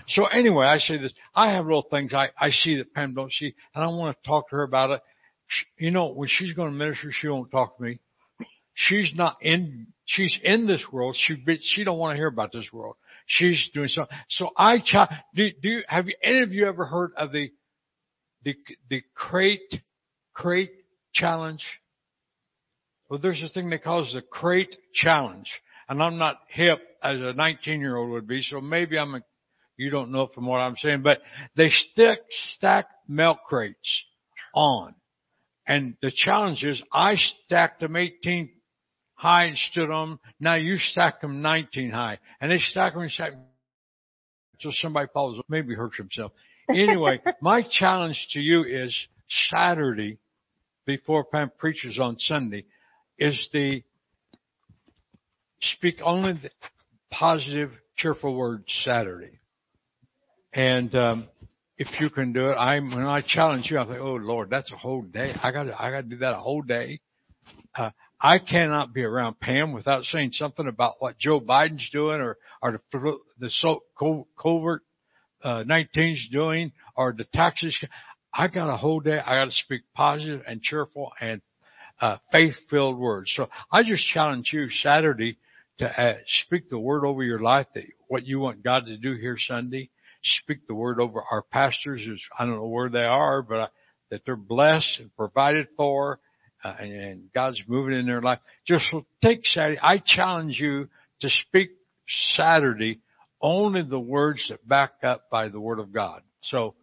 So 0.08 0.26
anyway, 0.26 0.66
I 0.66 0.78
say 0.78 0.98
this. 0.98 1.14
I 1.36 1.52
have 1.52 1.66
little 1.66 1.88
things 1.90 2.14
I, 2.14 2.30
I 2.38 2.50
see 2.50 2.78
that 2.78 2.94
Pam 2.94 3.14
don't 3.14 3.32
see, 3.32 3.54
and 3.74 3.84
I 3.84 3.88
want 3.88 4.18
to 4.18 4.28
talk 4.28 4.50
to 4.50 4.56
her 4.58 4.64
about 4.64 4.92
it. 4.92 5.02
She, 5.48 5.86
you 5.86 5.92
know, 5.92 6.08
when 6.08 6.30
she's 6.30 6.54
going 6.54 6.72
to 6.72 6.78
minister, 6.78 7.10
she 7.12 7.28
won't 7.28 7.52
talk 7.52 7.78
to 7.78 7.84
me. 7.84 8.00
She's 8.74 9.14
not 9.16 9.38
in, 9.42 9.88
she's 10.06 10.38
in 10.44 10.66
this 10.66 10.86
world. 10.92 11.16
She, 11.18 11.36
she 11.62 11.84
don't 11.84 11.98
want 11.98 12.14
to 12.14 12.18
hear 12.18 12.28
about 12.28 12.52
this 12.52 12.70
world. 12.72 12.96
She's 13.28 13.70
doing 13.74 13.90
something. 13.90 14.18
So 14.30 14.50
I, 14.58 14.78
do, 15.36 15.50
do 15.62 15.70
you, 15.70 15.82
have 15.88 16.08
you, 16.08 16.16
any 16.24 16.42
of 16.42 16.52
you 16.52 16.68
ever 16.68 16.86
heard 16.86 17.12
of 17.18 17.32
the, 17.32 17.52
the, 18.44 18.56
the 18.90 19.02
crate, 19.14 19.82
crate 20.34 20.72
challenge? 21.14 21.66
Well, 23.10 23.20
there's 23.20 23.44
a 23.44 23.50
thing 23.50 23.70
they 23.70 23.78
call 23.78 24.04
the 24.14 24.22
crate 24.22 24.76
challenge. 24.94 25.52
And 25.90 26.02
I'm 26.02 26.18
not 26.18 26.40
hip 26.48 26.80
as 27.04 27.18
a 27.20 27.34
19 27.34 27.82
year 27.82 27.98
old 27.98 28.12
would 28.12 28.28
be, 28.28 28.42
so 28.42 28.62
maybe 28.62 28.98
I'm 28.98 29.16
a, 29.16 29.22
you 29.82 29.90
don't 29.90 30.12
know 30.12 30.28
from 30.28 30.46
what 30.46 30.60
I'm 30.60 30.76
saying, 30.78 31.02
but 31.02 31.20
they 31.56 31.70
stick, 31.70 32.20
stack 32.30 32.86
milk 33.08 33.40
crates 33.48 34.06
on. 34.54 34.94
And 35.68 35.96
the 36.02 36.12
challenge 36.16 36.64
is 36.64 36.82
I 36.94 37.16
stacked 37.16 37.80
them 37.80 37.96
18 37.96 38.50
high 39.16 39.46
and 39.46 39.58
stood 39.58 39.90
on 39.90 40.10
them. 40.10 40.20
Now 40.40 40.56
you 40.56 40.78
stack 40.78 41.22
them 41.22 41.42
19 41.42 41.90
high. 41.90 42.20
And 42.40 42.52
they 42.52 42.60
stack 42.60 42.94
them 42.94 43.04
and 43.04 43.12
stack 43.12 43.32
them 43.32 43.44
until 44.54 44.72
somebody 44.74 45.10
falls, 45.14 45.42
maybe 45.50 45.74
hurts 45.74 45.98
himself. 45.98 46.32
Anyway, 46.70 47.20
my 47.42 47.64
challenge 47.70 48.28
to 48.32 48.40
you 48.40 48.64
is 48.64 48.96
Saturday 49.50 50.20
before 50.86 51.24
Pam 51.24 51.52
preaches 51.58 52.00
on 52.00 52.18
Sunday 52.20 52.66
is 53.18 53.50
the 53.54 53.84
speak 55.62 55.98
only 56.04 56.34
the 56.34 56.50
positive, 57.12 57.72
cheerful 57.96 58.36
words 58.36 58.66
Saturday. 58.84 59.41
And 60.54 60.94
um, 60.96 61.28
if 61.78 61.88
you 62.00 62.10
can 62.10 62.34
do 62.34 62.48
it, 62.48 62.56
I'm 62.56 62.94
when 62.94 63.06
I 63.06 63.24
challenge 63.26 63.72
you, 63.72 63.80
I 63.80 63.86
think, 63.86 64.00
oh 64.00 64.16
Lord, 64.16 64.50
that's 64.50 64.72
a 64.72 64.78
whole 64.78 65.02
day. 65.02 65.34
I 65.42 65.52
got 65.52 65.68
I 65.80 65.92
got 65.92 66.02
to 66.02 66.08
do 66.08 66.18
that 66.18 66.34
a 66.34 66.40
whole 66.40 66.62
day. 66.62 67.00
Uh, 67.76 67.92
I 68.20 68.38
cannot 68.38 68.94
be 68.94 69.04
around 69.04 69.40
Pam 69.40 69.72
without 69.72 70.04
saying 70.04 70.32
something 70.34 70.68
about 70.68 70.96
what 71.00 71.18
Joe 71.18 71.40
Biden's 71.40 71.90
doing 71.92 72.22
or 72.22 72.38
or 72.62 72.82
the 72.92 73.18
the 73.40 73.50
so 73.50 73.82
COVID 73.98 74.80
uh, 75.44 75.64
19's 75.64 76.30
doing 76.32 76.72
or 76.96 77.14
the 77.18 77.26
taxes. 77.34 77.78
I 78.34 78.48
got 78.48 78.72
a 78.72 78.78
whole 78.78 79.00
day. 79.00 79.20
I 79.20 79.36
got 79.36 79.46
to 79.46 79.52
speak 79.52 79.82
positive 79.96 80.42
and 80.48 80.62
cheerful 80.62 81.12
and 81.20 81.42
uh, 82.00 82.18
faith-filled 82.32 82.98
words. 82.98 83.32
So 83.36 83.50
I 83.72 83.84
just 83.84 84.08
challenge 84.08 84.52
you 84.54 84.70
Saturday 84.70 85.38
to 85.80 86.02
uh, 86.02 86.18
speak 86.46 86.70
the 86.70 86.80
word 86.80 87.06
over 87.06 87.24
your 87.24 87.40
life 87.40 87.68
that 87.74 87.84
what 88.08 88.26
you 88.26 88.40
want 88.40 88.64
God 88.64 88.86
to 88.86 88.98
do 88.98 89.16
here 89.16 89.38
Sunday 89.38 89.90
speak 90.24 90.68
the 90.68 90.76
word 90.76 91.00
over 91.00 91.22
our 91.32 91.42
pastors. 91.42 92.02
Is 92.02 92.22
I 92.38 92.46
don't 92.46 92.56
know 92.56 92.68
where 92.68 92.90
they 92.90 93.04
are, 93.04 93.42
but 93.42 93.58
I, 93.58 93.68
that 94.10 94.22
they're 94.26 94.36
blessed 94.36 95.00
and 95.00 95.16
provided 95.16 95.68
for, 95.78 96.20
uh, 96.64 96.76
and, 96.80 96.94
and 96.94 97.34
God's 97.34 97.62
moving 97.68 97.98
in 97.98 98.06
their 98.06 98.22
life. 98.22 98.40
Just 98.68 98.86
take 99.24 99.46
Saturday. 99.46 99.80
I 99.82 100.02
challenge 100.04 100.60
you 100.60 100.90
to 101.22 101.30
speak 101.30 101.72
Saturday 102.36 103.00
only 103.42 103.82
the 103.84 104.00
words 104.00 104.46
that 104.50 104.68
back 104.68 104.92
up 105.04 105.30
by 105.30 105.50
the 105.50 105.60
word 105.60 105.80
of 105.80 105.92
God. 105.92 106.22
So, 106.44 106.76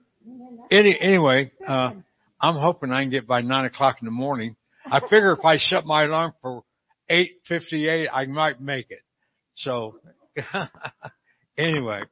any, 0.71 0.99
anyway, 1.01 1.53
uh, 1.67 1.93
I'm 2.41 2.57
hoping 2.57 2.91
I 2.91 3.03
can 3.03 3.11
get 3.11 3.27
by 3.27 3.43
nine 3.43 3.65
o'clock 3.65 3.99
in 4.01 4.07
the 4.07 4.13
morning. 4.13 4.57
I 4.85 5.01
figure 5.01 5.33
if 5.33 5.45
I 5.45 5.59
set 5.59 5.85
my 5.85 6.05
alarm 6.05 6.33
for 6.43 6.65
8.58, 7.11 8.09
I 8.13 8.27
might 8.27 8.61
make 8.61 8.91
it. 8.91 9.03
So, 9.57 10.01
anyway. 11.59 12.03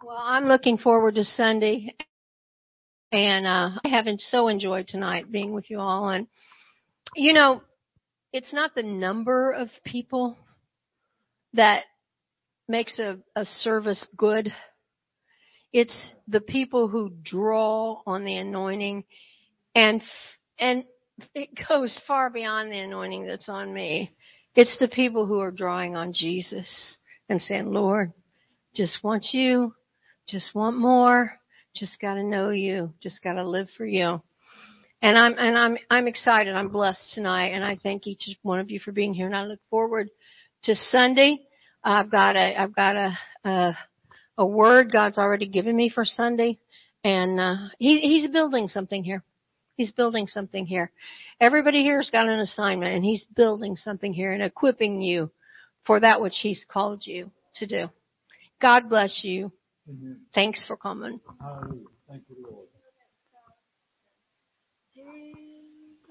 Well, 0.00 0.16
I'm 0.16 0.44
looking 0.44 0.78
forward 0.78 1.16
to 1.16 1.24
Sunday, 1.24 1.96
and 3.10 3.46
uh, 3.48 3.70
I 3.84 3.88
have 3.88 4.06
so 4.18 4.46
enjoyed 4.46 4.86
tonight 4.86 5.32
being 5.32 5.52
with 5.52 5.68
you 5.70 5.80
all. 5.80 6.08
And 6.08 6.28
you 7.16 7.32
know, 7.32 7.62
it's 8.32 8.52
not 8.52 8.76
the 8.76 8.84
number 8.84 9.50
of 9.50 9.70
people 9.84 10.36
that 11.54 11.82
makes 12.68 12.96
a, 13.00 13.18
a 13.34 13.44
service 13.44 14.06
good. 14.16 14.52
It's 15.72 15.98
the 16.28 16.40
people 16.40 16.86
who 16.86 17.10
draw 17.24 18.00
on 18.06 18.24
the 18.24 18.36
anointing, 18.36 19.02
and 19.74 20.00
and 20.60 20.84
it 21.34 21.50
goes 21.68 22.00
far 22.06 22.30
beyond 22.30 22.70
the 22.70 22.78
anointing 22.78 23.26
that's 23.26 23.48
on 23.48 23.74
me. 23.74 24.14
It's 24.54 24.76
the 24.78 24.88
people 24.88 25.26
who 25.26 25.40
are 25.40 25.50
drawing 25.50 25.96
on 25.96 26.12
Jesus 26.12 26.96
and 27.28 27.42
saying, 27.42 27.72
Lord, 27.72 28.12
just 28.76 29.02
want 29.02 29.26
you. 29.32 29.74
Just 30.28 30.54
want 30.54 30.76
more. 30.76 31.32
Just 31.74 31.98
gotta 32.02 32.22
know 32.22 32.50
you. 32.50 32.92
Just 33.02 33.22
gotta 33.22 33.48
live 33.48 33.68
for 33.78 33.86
you. 33.86 34.20
And 35.00 35.16
I'm, 35.16 35.34
and 35.38 35.56
I'm, 35.56 35.78
I'm 35.90 36.06
excited. 36.06 36.54
I'm 36.54 36.68
blessed 36.68 37.14
tonight 37.14 37.52
and 37.52 37.64
I 37.64 37.78
thank 37.82 38.06
each 38.06 38.28
one 38.42 38.58
of 38.58 38.70
you 38.70 38.78
for 38.78 38.92
being 38.92 39.14
here 39.14 39.26
and 39.26 39.34
I 39.34 39.44
look 39.44 39.60
forward 39.70 40.10
to 40.64 40.74
Sunday. 40.74 41.38
I've 41.82 42.10
got 42.10 42.36
a, 42.36 42.60
I've 42.60 42.74
got 42.74 42.96
a, 42.96 43.18
a, 43.44 43.78
a 44.36 44.46
word 44.46 44.92
God's 44.92 45.16
already 45.16 45.48
given 45.48 45.74
me 45.74 45.88
for 45.88 46.04
Sunday 46.04 46.58
and, 47.04 47.40
uh, 47.40 47.54
he, 47.78 48.00
he's 48.00 48.30
building 48.30 48.68
something 48.68 49.02
here. 49.02 49.22
He's 49.76 49.92
building 49.92 50.26
something 50.26 50.66
here. 50.66 50.90
Everybody 51.40 51.84
here's 51.84 52.10
got 52.10 52.28
an 52.28 52.40
assignment 52.40 52.92
and 52.94 53.04
he's 53.04 53.24
building 53.34 53.76
something 53.76 54.12
here 54.12 54.32
and 54.32 54.42
equipping 54.42 55.00
you 55.00 55.30
for 55.86 56.00
that 56.00 56.20
which 56.20 56.34
he's 56.42 56.66
called 56.68 57.06
you 57.06 57.30
to 57.54 57.66
do. 57.66 57.88
God 58.60 58.90
bless 58.90 59.20
you. 59.22 59.52
Amen. 59.88 60.20
Thanks 60.34 60.60
for 60.66 60.76
coming. 60.76 61.20
Hallelujah. 61.40 61.86
Thank 62.08 62.22
you, 62.28 62.36
Lord. 62.44 62.68